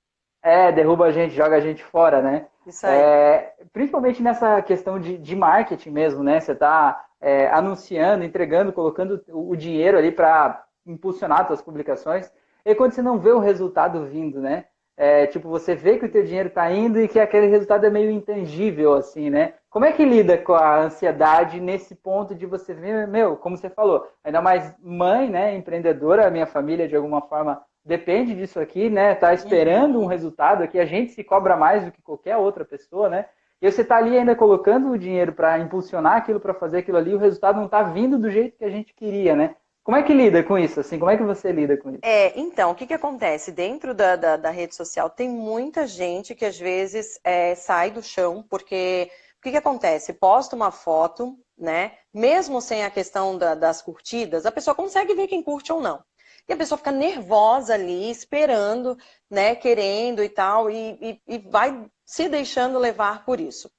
[0.48, 2.46] É, derruba a gente, joga a gente fora, né?
[2.68, 2.96] Isso aí.
[2.96, 6.40] É, principalmente nessa questão de, de marketing mesmo, né?
[6.40, 12.32] Você está é, anunciando, entregando, colocando o dinheiro ali para impulsionar suas publicações.
[12.66, 14.66] E quando você não vê o resultado vindo, né?
[14.98, 17.90] É, tipo, você vê que o teu dinheiro está indo e que aquele resultado é
[17.90, 19.54] meio intangível, assim, né?
[19.70, 23.70] Como é que lida com a ansiedade nesse ponto de você ver, meu, como você
[23.70, 28.90] falou, ainda mais mãe, né, empreendedora, a minha família de alguma forma depende disso aqui,
[28.90, 29.14] né?
[29.16, 33.10] Tá esperando um resultado aqui, a gente se cobra mais do que qualquer outra pessoa,
[33.10, 33.26] né?
[33.62, 37.14] E você tá ali ainda colocando o dinheiro para impulsionar aquilo, para fazer aquilo ali,
[37.14, 39.56] o resultado não tá vindo do jeito que a gente queria, né?
[39.86, 40.80] Como é que lida com isso?
[40.80, 42.00] Assim, como é que você lida com isso?
[42.02, 43.52] É, então, o que, que acontece?
[43.52, 48.02] Dentro da, da, da rede social tem muita gente que às vezes é, sai do
[48.02, 50.12] chão, porque o que, que acontece?
[50.12, 51.92] Posta uma foto, né?
[52.12, 56.04] Mesmo sem a questão da, das curtidas, a pessoa consegue ver quem curte ou não.
[56.50, 58.98] E a pessoa fica nervosa ali, esperando,
[59.30, 63.70] né, querendo e tal, e, e, e vai se deixando levar por isso.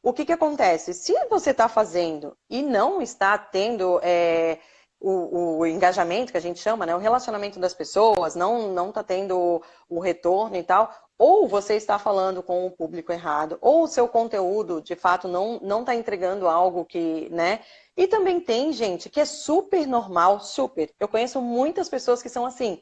[0.00, 0.94] O que, que acontece?
[0.94, 4.58] Se você está fazendo e não está tendo é,
[5.00, 9.02] o, o, engajamento que a gente chama, né, o relacionamento das pessoas, não não está
[9.02, 13.88] tendo o, retorno e tal, ou você está falando com o público errado, ou o
[13.88, 17.60] seu conteúdo, de fato, não não está entregando algo que, né,
[17.96, 20.92] e também tem gente que é super normal, super.
[20.98, 22.80] Eu conheço muitas pessoas que são assim,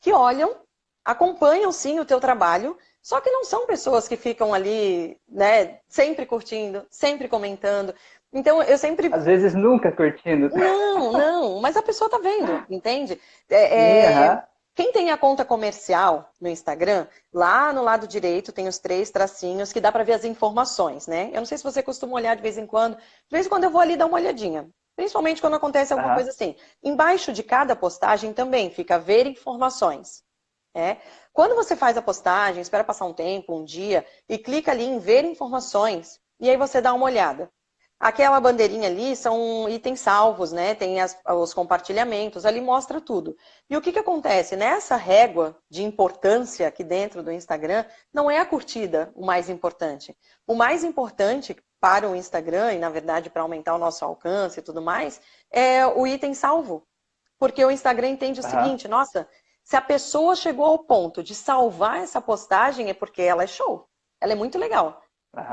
[0.00, 0.56] que olham,
[1.04, 6.24] acompanham sim o teu trabalho, só que não são pessoas que ficam ali, né, sempre
[6.24, 7.94] curtindo, sempre comentando.
[8.32, 9.10] Então eu sempre.
[9.12, 10.48] Às vezes nunca curtindo.
[10.50, 13.20] Não, não, mas a pessoa tá vendo, entende?
[13.50, 14.44] É, é...
[14.74, 19.70] Quem tem a conta comercial no Instagram, lá no lado direito tem os três tracinhos
[19.70, 21.28] que dá para ver as informações, né?
[21.30, 22.96] Eu não sei se você costuma olhar de vez em quando.
[22.96, 24.66] De vez em quando eu vou ali dar uma olhadinha.
[24.96, 26.56] Principalmente quando acontece alguma coisa assim.
[26.82, 30.22] Embaixo de cada postagem também fica ver informações.
[30.74, 30.96] É.
[31.34, 34.98] Quando você faz a postagem, espera passar um tempo, um dia, e clica ali em
[34.98, 37.50] ver informações, e aí você dá uma olhada.
[38.02, 40.74] Aquela bandeirinha ali são itens salvos, né?
[40.74, 43.36] Tem as, os compartilhamentos, ali mostra tudo.
[43.70, 44.56] E o que, que acontece?
[44.56, 50.16] Nessa régua de importância aqui dentro do Instagram, não é a curtida o mais importante.
[50.44, 54.62] O mais importante para o Instagram, e na verdade para aumentar o nosso alcance e
[54.64, 56.84] tudo mais, é o item salvo.
[57.38, 58.50] Porque o Instagram entende o uhum.
[58.50, 59.28] seguinte, nossa,
[59.62, 63.88] se a pessoa chegou ao ponto de salvar essa postagem é porque ela é show.
[64.20, 65.01] Ela é muito legal.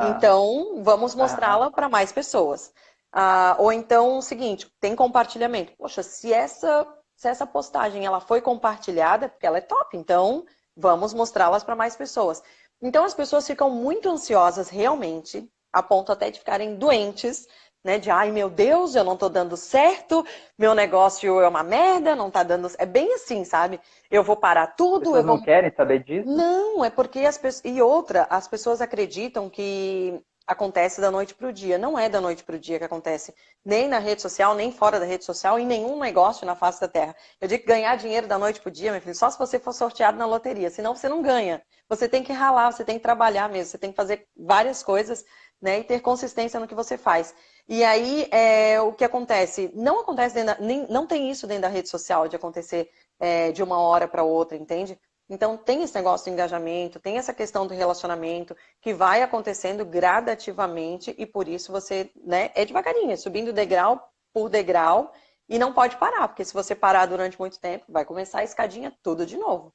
[0.10, 2.74] Então, vamos mostrá-la para mais pessoas.
[3.12, 5.74] Ah, ou então, o seguinte, tem compartilhamento.
[5.78, 11.14] Poxa, se essa, se essa postagem ela foi compartilhada, porque ela é top, então vamos
[11.14, 12.44] mostrá-las para mais pessoas.
[12.82, 17.48] Então, as pessoas ficam muito ansiosas realmente, a ponto até de ficarem doentes,
[17.84, 17.98] né?
[17.98, 20.26] De ai meu Deus, eu não estou dando certo,
[20.58, 22.70] meu negócio é uma merda, não está dando.
[22.78, 23.80] É bem assim, sabe?
[24.10, 25.12] Eu vou parar tudo.
[25.12, 25.38] As eu vou...
[25.38, 26.30] não querem saber disso?
[26.30, 27.62] Não, é porque as pessoas.
[27.66, 31.78] E outra, as pessoas acreditam que acontece da noite para o dia.
[31.78, 35.00] Não é da noite para o dia que acontece, nem na rede social, nem fora
[35.00, 37.16] da rede social, em nenhum negócio na face da Terra.
[37.40, 39.60] Eu digo que ganhar dinheiro da noite para o dia, meu filho, só se você
[39.60, 41.62] for sorteado na loteria, senão você não ganha.
[41.88, 45.24] Você tem que ralar, você tem que trabalhar mesmo, você tem que fazer várias coisas
[45.62, 47.34] né, e ter consistência no que você faz.
[47.72, 49.72] E aí, é, o que acontece?
[49.76, 53.62] Não acontece da, nem, não tem isso dentro da rede social de acontecer é, de
[53.62, 55.00] uma hora para outra, entende?
[55.30, 61.14] Então, tem esse negócio do engajamento, tem essa questão do relacionamento que vai acontecendo gradativamente
[61.16, 64.02] e por isso você, né, é devagarinho, é subindo degrau
[64.34, 65.14] por degrau
[65.48, 68.92] e não pode parar, porque se você parar durante muito tempo, vai começar a escadinha
[69.04, 69.72] tudo de novo.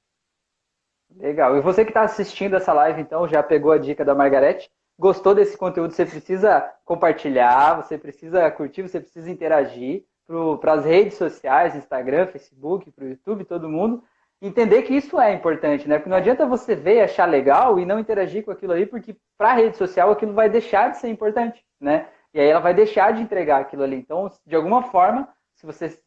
[1.17, 1.57] Legal.
[1.57, 4.69] E você que está assistindo essa live, então, já pegou a dica da Margarete?
[4.99, 5.93] Gostou desse conteúdo?
[5.93, 10.05] Você precisa compartilhar, você precisa curtir, você precisa interagir
[10.61, 14.03] para as redes sociais, Instagram, Facebook, para o YouTube, todo mundo
[14.41, 15.97] entender que isso é importante, né?
[15.97, 19.51] Porque não adianta você ver, achar legal e não interagir com aquilo ali, porque para
[19.51, 22.09] a rede social aquilo vai deixar de ser importante, né?
[22.33, 23.97] E aí ela vai deixar de entregar aquilo ali.
[23.97, 25.99] Então, de alguma forma, se você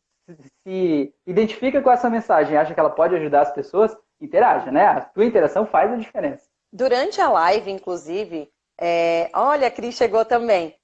[0.63, 4.85] se identifica com essa mensagem, acha que ela pode ajudar as pessoas, interaja, né?
[4.85, 6.47] A tua interação faz a diferença.
[6.71, 9.29] Durante a live, inclusive, é...
[9.33, 10.75] olha, a Cris chegou também.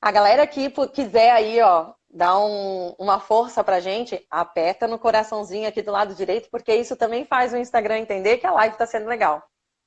[0.00, 5.68] A galera que quiser aí, ó, dá um, uma força pra gente, aperta no coraçãozinho
[5.68, 8.86] aqui do lado direito, porque isso também faz o Instagram entender que a live está
[8.86, 9.42] sendo legal.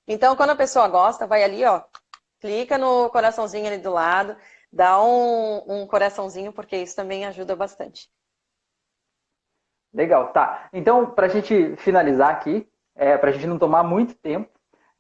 [0.08, 1.82] Então, quando a pessoa gosta, vai ali, ó,
[2.40, 4.36] clica no coraçãozinho ali do lado,
[4.72, 8.10] dá um, um coraçãozinho, porque isso também ajuda bastante.
[9.94, 10.70] Legal, tá.
[10.74, 14.50] Então, para a gente finalizar aqui, é, para a gente não tomar muito tempo,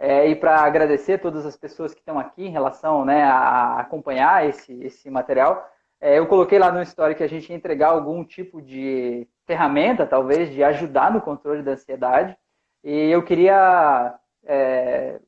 [0.05, 4.45] é, e para agradecer todas as pessoas que estão aqui em relação né, a acompanhar
[4.45, 5.65] esse, esse material,
[6.01, 10.05] é, eu coloquei lá no story que a gente ia entregar algum tipo de ferramenta,
[10.05, 12.35] talvez, de ajudar no controle da ansiedade.
[12.83, 14.13] E eu queria
[14.43, 15.21] é,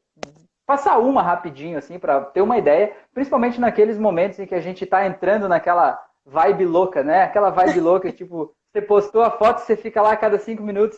[0.65, 4.83] passar uma rapidinho, assim, para ter uma ideia, principalmente naqueles momentos em que a gente
[4.83, 7.23] está entrando naquela vibe louca, né?
[7.23, 10.97] Aquela vibe louca, tipo, você postou a foto, você fica lá a cada cinco minutos,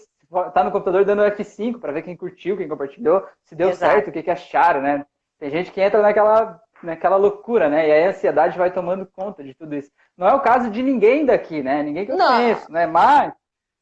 [0.53, 3.91] tá no computador dando F5 para ver quem curtiu, quem compartilhou, se deu Exato.
[3.91, 5.05] certo, o que, que acharam, né?
[5.39, 7.87] Tem gente que entra naquela naquela loucura, né?
[7.87, 9.91] E aí a ansiedade vai tomando conta de tudo isso.
[10.15, 11.81] Não é o caso de ninguém daqui, né?
[11.81, 12.27] Ninguém que eu não.
[12.27, 12.85] conheço, né?
[12.85, 13.33] Mas,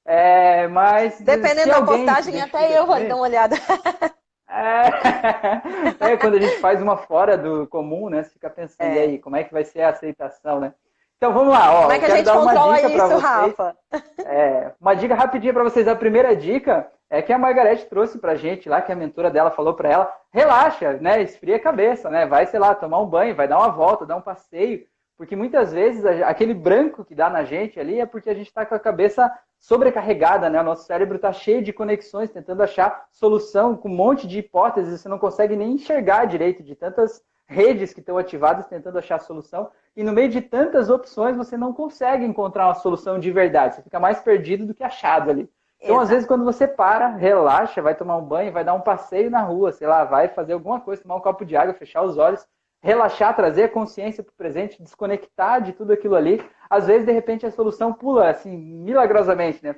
[0.06, 3.56] é, mas dependendo da postagem, até eu vou dar uma olhada.
[4.48, 4.88] É,
[6.14, 8.24] é, quando a gente faz uma fora do comum, né?
[8.24, 9.00] Você fica pensando é.
[9.00, 10.74] aí, como é que vai ser a aceitação, né?
[11.17, 11.82] Então vamos lá, ó.
[11.84, 13.78] Como é que a gente controla isso, Rafa?
[14.25, 15.88] É, uma dica rapidinha para vocês.
[15.88, 19.51] A primeira dica é que a Margarete trouxe pra gente lá, que a mentora dela
[19.51, 21.21] falou para ela, relaxa, né?
[21.21, 22.25] Esfria a cabeça, né?
[22.25, 24.86] Vai, sei lá, tomar um banho, vai dar uma volta, dar um passeio.
[25.17, 28.65] Porque muitas vezes aquele branco que dá na gente ali é porque a gente está
[28.65, 30.60] com a cabeça sobrecarregada, né?
[30.60, 34.99] O nosso cérebro está cheio de conexões, tentando achar solução com um monte de hipóteses,
[34.99, 39.70] você não consegue nem enxergar direito de tantas redes que estão ativadas tentando achar solução.
[39.96, 43.76] E no meio de tantas opções, você não consegue encontrar uma solução de verdade.
[43.76, 45.50] Você fica mais perdido do que achado ali.
[45.78, 46.04] Então, Exato.
[46.04, 49.42] às vezes, quando você para, relaxa, vai tomar um banho, vai dar um passeio na
[49.42, 52.46] rua, sei lá, vai fazer alguma coisa, tomar um copo de água, fechar os olhos,
[52.82, 56.44] relaxar, trazer a consciência para o presente, desconectar de tudo aquilo ali.
[56.70, 59.76] Às vezes, de repente, a solução pula, assim, milagrosamente, né?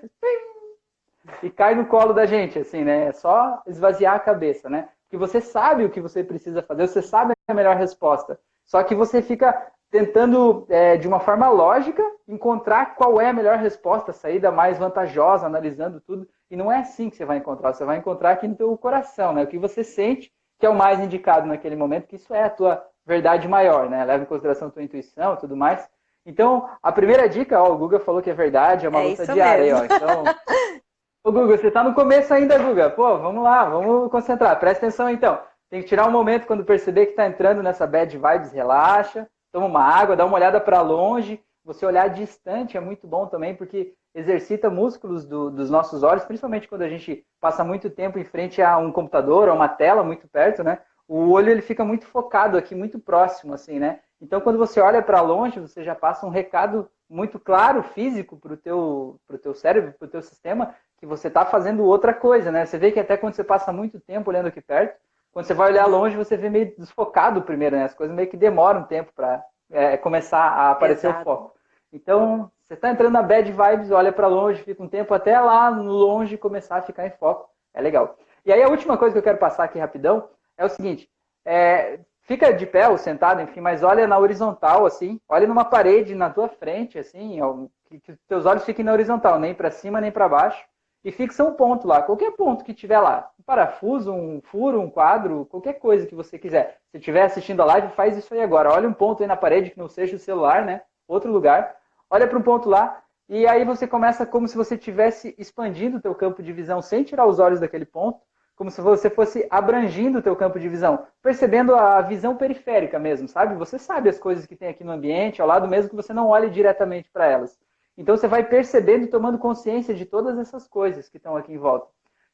[1.44, 3.08] E cai no colo da gente, assim, né?
[3.08, 4.88] É só esvaziar a cabeça, né?
[5.08, 8.39] Porque você sabe o que você precisa fazer, você sabe a melhor resposta.
[8.65, 13.58] Só que você fica tentando, é, de uma forma lógica, encontrar qual é a melhor
[13.58, 16.28] resposta, a saída mais vantajosa, analisando tudo.
[16.52, 19.32] E não é assim que você vai encontrar, você vai encontrar aqui no teu coração,
[19.34, 19.43] né?
[19.43, 22.50] O que você sente que é o mais indicado naquele momento, que isso é a
[22.50, 24.04] tua verdade maior, né?
[24.04, 25.88] Leva em consideração a tua intuição e tudo mais.
[26.26, 29.28] Então, a primeira dica, ó, o Guga falou que é verdade, é uma é luta
[29.34, 29.86] diária, ó.
[29.86, 30.24] Então,
[31.28, 32.90] Ô, Guga, você está no começo ainda, Guga.
[32.90, 34.58] Pô, vamos lá, vamos concentrar.
[34.62, 35.38] Presta atenção então.
[35.70, 39.66] Tem que tirar um momento quando perceber que está entrando nessa bad vibes, relaxa toma
[39.66, 41.44] uma água, dá uma olhada para longe.
[41.66, 46.66] Você olhar distante é muito bom também, porque exercita músculos do, dos nossos olhos, principalmente
[46.66, 50.30] quando a gente passa muito tempo em frente a um computador ou uma tela muito
[50.30, 50.80] perto, né?
[51.10, 54.00] O olho ele fica muito focado aqui, muito próximo, assim, né?
[54.22, 58.54] Então, quando você olha para longe, você já passa um recado muito claro, físico, para
[58.54, 62.52] o teu, pro teu cérebro, para o teu sistema, que você está fazendo outra coisa,
[62.52, 62.66] né?
[62.66, 64.98] Você vê que até quando você passa muito tempo olhando aqui perto,
[65.32, 67.84] quando você vai olhar longe, você vê meio desfocado primeiro, né?
[67.84, 71.22] As coisas meio que demoram um tempo para é, começar a aparecer Exato.
[71.22, 71.54] o foco.
[71.94, 75.70] Então, você está entrando na bad vibes, olha para longe, fica um tempo até lá
[75.70, 77.50] longe começar a ficar em foco.
[77.74, 78.18] É legal.
[78.44, 81.08] E aí a última coisa que eu quero passar aqui rapidão é o seguinte:
[81.46, 86.16] é, fica de pé ou sentado, enfim, mas olha na horizontal, assim, olha numa parede
[86.16, 87.40] na tua frente, assim,
[87.86, 90.66] que, que teus olhos fiquem na horizontal, nem para cima nem para baixo
[91.04, 94.90] e fixa um ponto lá, qualquer ponto que tiver lá, um parafuso, um furo, um
[94.90, 96.80] quadro, qualquer coisa que você quiser.
[96.92, 98.74] Se estiver assistindo a live, faz isso aí agora.
[98.74, 100.82] Olha um ponto aí na parede que não seja o celular, né?
[101.08, 101.76] Outro lugar.
[102.10, 106.02] Olha para um ponto lá e aí você começa como se você estivesse expandindo o
[106.02, 108.21] teu campo de visão sem tirar os olhos daquele ponto,
[108.56, 113.28] como se você fosse abrangindo o teu campo de visão, percebendo a visão periférica mesmo,
[113.28, 113.54] sabe?
[113.56, 116.28] Você sabe as coisas que tem aqui no ambiente, ao lado mesmo que você não
[116.28, 117.60] olhe diretamente para elas.
[117.98, 121.58] Então você vai percebendo e tomando consciência de todas essas coisas que estão aqui em
[121.58, 121.87] volta.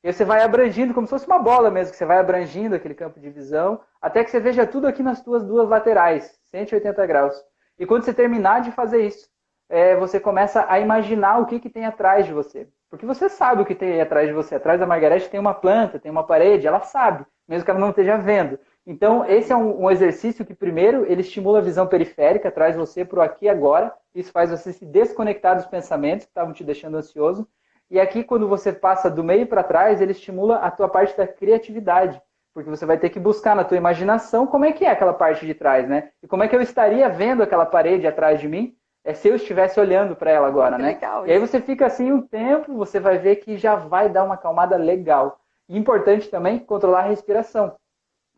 [0.04, 2.94] E você vai abrangindo, como se fosse uma bola mesmo, que você vai abrangindo aquele
[2.94, 7.36] campo de visão, até que você veja tudo aqui nas tuas duas laterais, 180 graus.
[7.80, 9.30] E quando você terminar de fazer isso,
[9.70, 12.68] é, você começa a imaginar o que, que tem atrás de você.
[12.90, 14.56] Porque você sabe o que tem atrás de você.
[14.56, 17.90] Atrás da Margarete tem uma planta, tem uma parede, ela sabe, mesmo que ela não
[17.90, 18.60] esteja vendo.
[18.86, 23.06] Então, esse é um, um exercício que, primeiro, ele estimula a visão periférica, traz você
[23.06, 23.94] para o aqui e agora.
[24.14, 27.48] Isso faz você se desconectar dos pensamentos que estavam te deixando ansioso.
[27.90, 31.26] E aqui, quando você passa do meio para trás, ele estimula a tua parte da
[31.26, 32.22] criatividade.
[32.54, 35.46] Porque você vai ter que buscar na tua imaginação como é que é aquela parte
[35.46, 36.10] de trás, né?
[36.22, 39.36] E como é que eu estaria vendo aquela parede atrás de mim é se eu
[39.36, 40.90] estivesse olhando para ela agora, né?
[40.94, 44.24] Legal, e aí você fica assim um tempo, você vai ver que já vai dar
[44.24, 45.40] uma acalmada legal.
[45.68, 47.76] E importante também controlar a respiração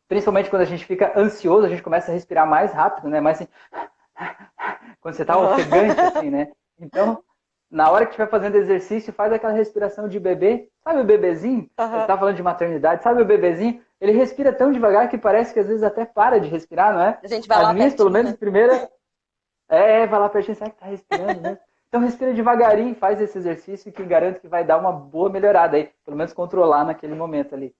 [0.08, 3.20] principalmente quando a gente fica ansioso, a gente começa a respirar mais rápido, né?
[3.20, 3.48] Mais assim,
[5.02, 6.52] quando você está ofegante, assim, né?
[6.80, 7.24] Então,
[7.70, 10.70] na hora que estiver fazendo exercício, faz aquela respiração de bebê.
[10.84, 11.70] Sabe o bebezinho?
[11.80, 11.90] Uhum.
[11.90, 13.04] Você tá falando de maternidade.
[13.04, 13.82] Sabe o bebezinho?
[14.00, 17.20] Ele respira tão devagar que parece que às vezes até para de respirar, não é?
[17.24, 18.38] A gente vai As lá minhas, pertinho, pelo menos, né?
[18.38, 18.90] primeira...
[19.68, 21.58] É, é, vai lá pertinho, será que tá respirando, né?
[21.88, 25.90] Então respira devagarinho, faz esse exercício que garanto que vai dar uma boa melhorada aí.
[26.04, 27.74] Pelo menos controlar naquele momento ali.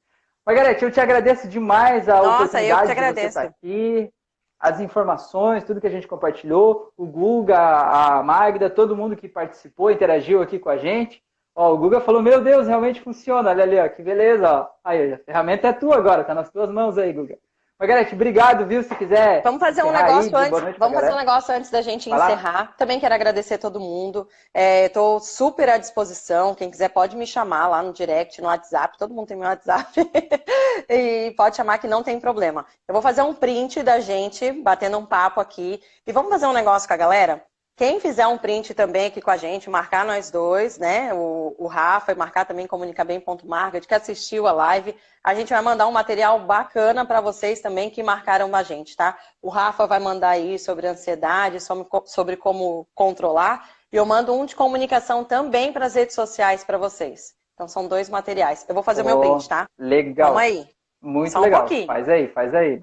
[0.46, 4.12] Margarete, eu te agradeço demais a Nossa, oportunidade de você estar aqui,
[4.60, 9.90] as informações, tudo que a gente compartilhou, o Guga, a Magda, todo mundo que participou,
[9.90, 11.24] interagiu aqui com a gente.
[11.56, 14.68] Ó, o Guga falou, meu Deus, realmente funciona, olha ali, ó, que beleza, ó.
[14.84, 17.40] Aí, a ferramenta é tua agora, tá nas tuas mãos aí, Guga.
[17.78, 18.82] Margarete, obrigado, viu?
[18.84, 19.42] Se quiser.
[19.44, 20.78] Vamos fazer um negócio aí, antes.
[20.78, 22.54] Vamos fazer um negócio antes da gente Vai encerrar.
[22.54, 22.74] Lá.
[22.78, 24.30] Também quero agradecer a todo mundo.
[24.54, 26.56] Estou é, super à disposição.
[26.56, 28.98] Quem quiser pode me chamar lá no direct, no WhatsApp.
[28.98, 29.92] Todo mundo tem meu WhatsApp.
[30.90, 32.66] e pode chamar que não tem problema.
[32.88, 35.82] Eu vou fazer um print da gente batendo um papo aqui.
[36.08, 37.44] E vamos fazer um negócio com a galera?
[37.78, 41.14] Quem fizer um print também aqui com a gente, marcar nós dois, né?
[41.14, 45.86] O, o Rafa e marcar também comunicabem.market, que assistiu a live, a gente vai mandar
[45.86, 49.18] um material bacana para vocês também que marcaram a gente, tá?
[49.42, 54.46] O Rafa vai mandar aí sobre ansiedade, sobre, sobre como controlar, e eu mando um
[54.46, 57.34] de comunicação também para as redes sociais para vocês.
[57.56, 58.66] Então são dois materiais.
[58.70, 59.66] Eu vou fazer o oh, meu print, tá?
[59.78, 60.30] Legal.
[60.30, 60.66] Vamos aí.
[61.02, 61.66] Muito Só legal.
[61.66, 62.80] Um faz aí, faz aí.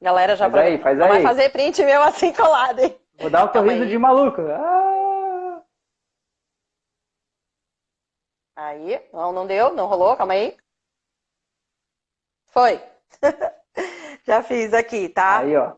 [0.00, 1.08] Galera já faz aí, faz aí.
[1.08, 3.01] vai fazer print meu assim colado, hein?
[3.22, 4.42] Vou dar um sorriso de maluco.
[4.50, 5.62] Ah!
[8.56, 10.56] Aí, não, não deu, não rolou, calma aí.
[12.46, 12.82] Foi.
[14.26, 15.38] Já fiz aqui, tá?
[15.38, 15.76] Aí, ó.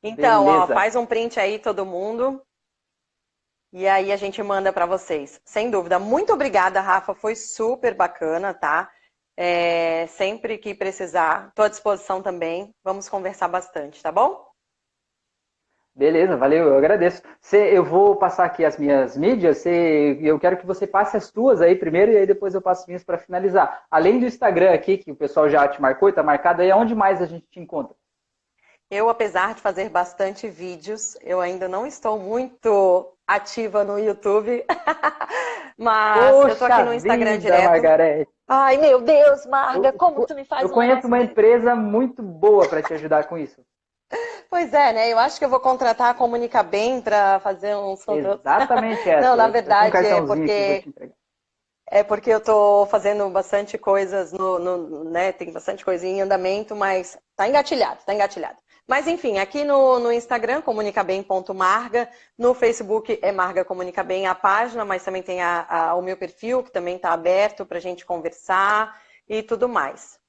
[0.00, 0.72] Então, Beleza.
[0.72, 2.40] ó, faz um print aí todo mundo.
[3.72, 5.40] E aí a gente manda para vocês.
[5.44, 5.98] Sem dúvida.
[5.98, 7.12] Muito obrigada, Rafa.
[7.12, 8.88] Foi super bacana, tá?
[9.36, 12.72] É, sempre que precisar, estou à disposição também.
[12.84, 14.45] Vamos conversar bastante, tá bom?
[15.96, 17.22] Beleza, valeu, eu agradeço.
[17.40, 21.30] Cê, eu vou passar aqui as minhas mídias, cê, eu quero que você passe as
[21.30, 23.84] tuas aí primeiro e aí depois eu passo as minhas para finalizar.
[23.90, 26.94] Além do Instagram aqui, que o pessoal já te marcou e está marcado aí, onde
[26.94, 27.96] mais a gente te encontra?
[28.90, 34.66] Eu, apesar de fazer bastante vídeos, eu ainda não estou muito ativa no YouTube,
[35.78, 37.64] mas Poxa eu tô aqui no Instagram vida, direto.
[37.64, 38.30] Margarete.
[38.46, 42.68] Ai, meu Deus, Marga, como eu, tu me faz Eu conheço uma empresa muito boa
[42.68, 43.64] para te ajudar com isso.
[44.48, 45.12] Pois é, né?
[45.12, 49.28] Eu acho que eu vou contratar a Comunica Bem para fazer uns Exatamente essa.
[49.28, 50.84] Não, na verdade é porque
[51.88, 55.32] é porque eu estou fazendo bastante coisas no, no, né?
[55.32, 58.58] Tem bastante coisinha em andamento, mas tá engatilhado, tá engatilhado.
[58.88, 64.84] Mas enfim, aqui no, no Instagram, comunicabem.marga, no Facebook é Marga Comunica Bem a página,
[64.84, 68.04] mas também tem a, a, o meu perfil, que também está aberto para a gente
[68.04, 70.20] conversar e tudo mais.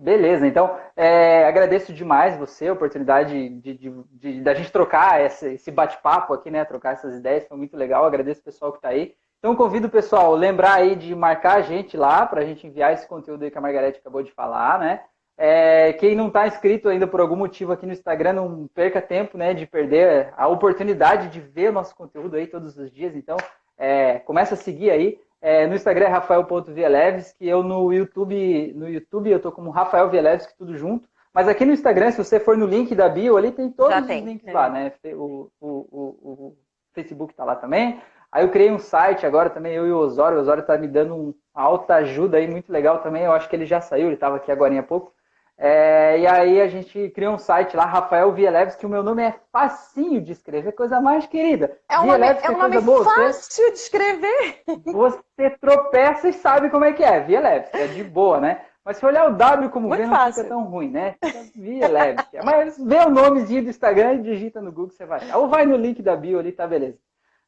[0.00, 5.54] Beleza, então é, agradeço demais você, a oportunidade de, de, de, de gente trocar esse,
[5.54, 6.64] esse bate-papo aqui, né?
[6.64, 8.04] Trocar essas ideias, foi muito legal.
[8.04, 9.16] Agradeço o pessoal que está aí.
[9.40, 12.64] Então convido o pessoal a lembrar aí de marcar a gente lá para a gente
[12.64, 15.00] enviar esse conteúdo aí que a Margarete acabou de falar, né?
[15.36, 19.36] É, quem não está inscrito ainda por algum motivo aqui no Instagram, não perca tempo
[19.36, 23.14] né, de perder a oportunidade de ver o nosso conteúdo aí todos os dias.
[23.14, 23.36] Então,
[23.76, 25.20] é, começa a seguir aí.
[25.40, 30.56] É, no Instagram é rafael.vielevski, eu no YouTube, no YouTube eu tô como Rafael Vielevski,
[30.56, 31.08] tudo junto.
[31.32, 34.00] Mas aqui no Instagram, se você for no link da bio, ali tem todos Já
[34.00, 34.52] os tem, links é.
[34.52, 34.92] lá, né?
[35.14, 36.56] O, o, o, o
[36.92, 38.00] Facebook tá lá também.
[38.32, 40.38] Aí eu criei um site agora também, eu e o Osório.
[40.38, 43.22] O Osório tá me dando uma alta ajuda aí, muito legal também.
[43.22, 45.12] Eu acho que ele já saiu, ele estava aqui agora há pouco.
[45.60, 49.24] É, e aí a gente criou um site lá, Rafael Vieleves, que o meu nome
[49.24, 51.76] é facinho de escrever, coisa mais querida.
[51.90, 54.62] É um nome, é um nome boa, fácil você, de escrever.
[54.86, 58.60] Você tropeça e sabe como é que é, Vieleves, é de boa, né?
[58.84, 61.16] Mas se olhar o W como Muito V, não fica tão ruim, né?
[61.54, 62.24] Vieleves.
[62.44, 65.20] Mas vê o nomezinho do Instagram e digita no Google, você vai.
[65.34, 66.96] Ou vai no link da bio ali, tá beleza.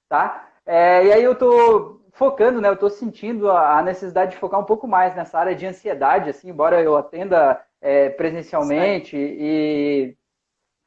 [0.08, 0.48] Tá?
[0.66, 2.68] É, e aí eu tô focando, né?
[2.68, 6.50] Eu estou sentindo a necessidade de focar um pouco mais nessa área de ansiedade, assim,
[6.50, 10.16] embora eu atenda é, presencialmente e,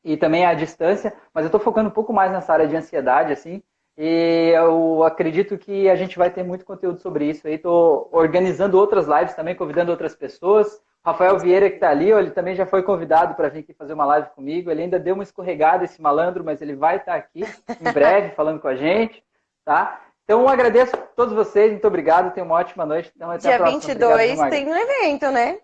[0.03, 3.31] e também à distância, mas eu estou focando um pouco mais nessa área de ansiedade,
[3.33, 3.61] assim,
[3.97, 7.55] e eu acredito que a gente vai ter muito conteúdo sobre isso aí.
[7.55, 10.81] Estou organizando outras lives também, convidando outras pessoas.
[11.05, 14.05] Rafael Vieira, que está ali, ele também já foi convidado para vir aqui fazer uma
[14.05, 14.71] live comigo.
[14.71, 18.31] Ele ainda deu uma escorregada, esse malandro, mas ele vai estar tá aqui em breve
[18.31, 19.23] falando com a gente.
[19.63, 20.01] Tá?
[20.23, 23.11] Então, eu agradeço a todos vocês, muito obrigado, tenha uma ótima noite.
[23.15, 25.59] Então, até Dia a 22 obrigado, tem um evento, né?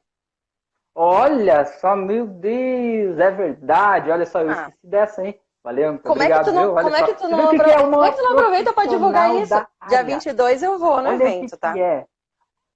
[0.95, 4.11] Olha só, meu Deus, é verdade.
[4.11, 4.53] Olha só, eu ah.
[4.53, 5.39] esqueci dessa, hein?
[5.63, 6.41] Valeu, muito como obrigado.
[6.41, 7.63] É que tu não, como, é que tu não, apro...
[7.63, 9.67] que é como é que tu não aproveita para divulgar isso?
[9.87, 11.77] Dia 22 eu vou no Olha evento, tá?
[11.77, 12.05] É.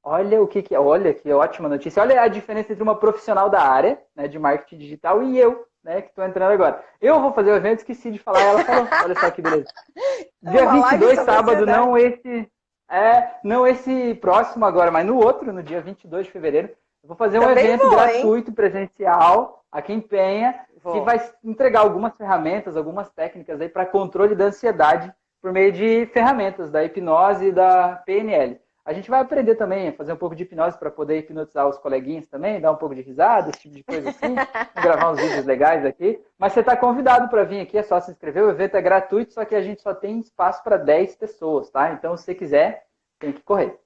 [0.03, 0.79] Olha o que, que é.
[0.79, 2.01] Olha que ótima notícia.
[2.03, 6.01] Olha a diferença entre uma profissional da área né, de marketing digital e eu, né,
[6.01, 6.83] que estou entrando agora.
[6.99, 8.87] Eu vou fazer o evento, esqueci de falar, ela falou.
[9.05, 9.69] Olha só que beleza.
[10.41, 12.51] Dia 22, sábado, não esse.
[12.91, 16.69] É, não esse próximo agora, mas no outro, no dia 22 de fevereiro,
[17.03, 18.55] eu vou fazer um Também evento vou, gratuito, hein?
[18.55, 20.93] presencial, aqui em Penha, Vou.
[20.93, 26.05] que vai entregar algumas ferramentas, algumas técnicas aí para controle da ansiedade por meio de
[26.13, 28.57] ferramentas da hipnose e da PNL.
[28.85, 31.77] A gente vai aprender também a fazer um pouco de hipnose para poder hipnotizar os
[31.77, 34.35] coleguinhas também, dar um pouco de risada, esse tipo de coisa assim,
[34.81, 36.21] gravar uns vídeos legais aqui.
[36.37, 38.43] Mas você está convidado para vir aqui, é só se inscrever.
[38.43, 41.91] O evento é gratuito, só que a gente só tem espaço para 10 pessoas, tá?
[41.91, 42.85] Então, se você quiser,
[43.19, 43.77] tem que correr.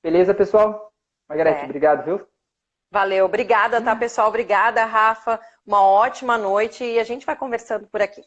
[0.00, 0.92] Beleza, pessoal?
[1.28, 1.64] Margarete, é.
[1.64, 2.31] obrigado, viu?
[2.92, 4.28] Valeu, obrigada, tá, pessoal?
[4.28, 5.40] Obrigada, Rafa.
[5.66, 8.22] Uma ótima noite e a gente vai conversando por aqui.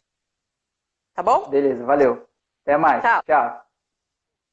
[1.14, 1.48] Tá bom?
[1.48, 2.28] Beleza, valeu.
[2.64, 3.00] Até mais.
[3.00, 3.22] Tchau.
[3.24, 3.65] Tchau.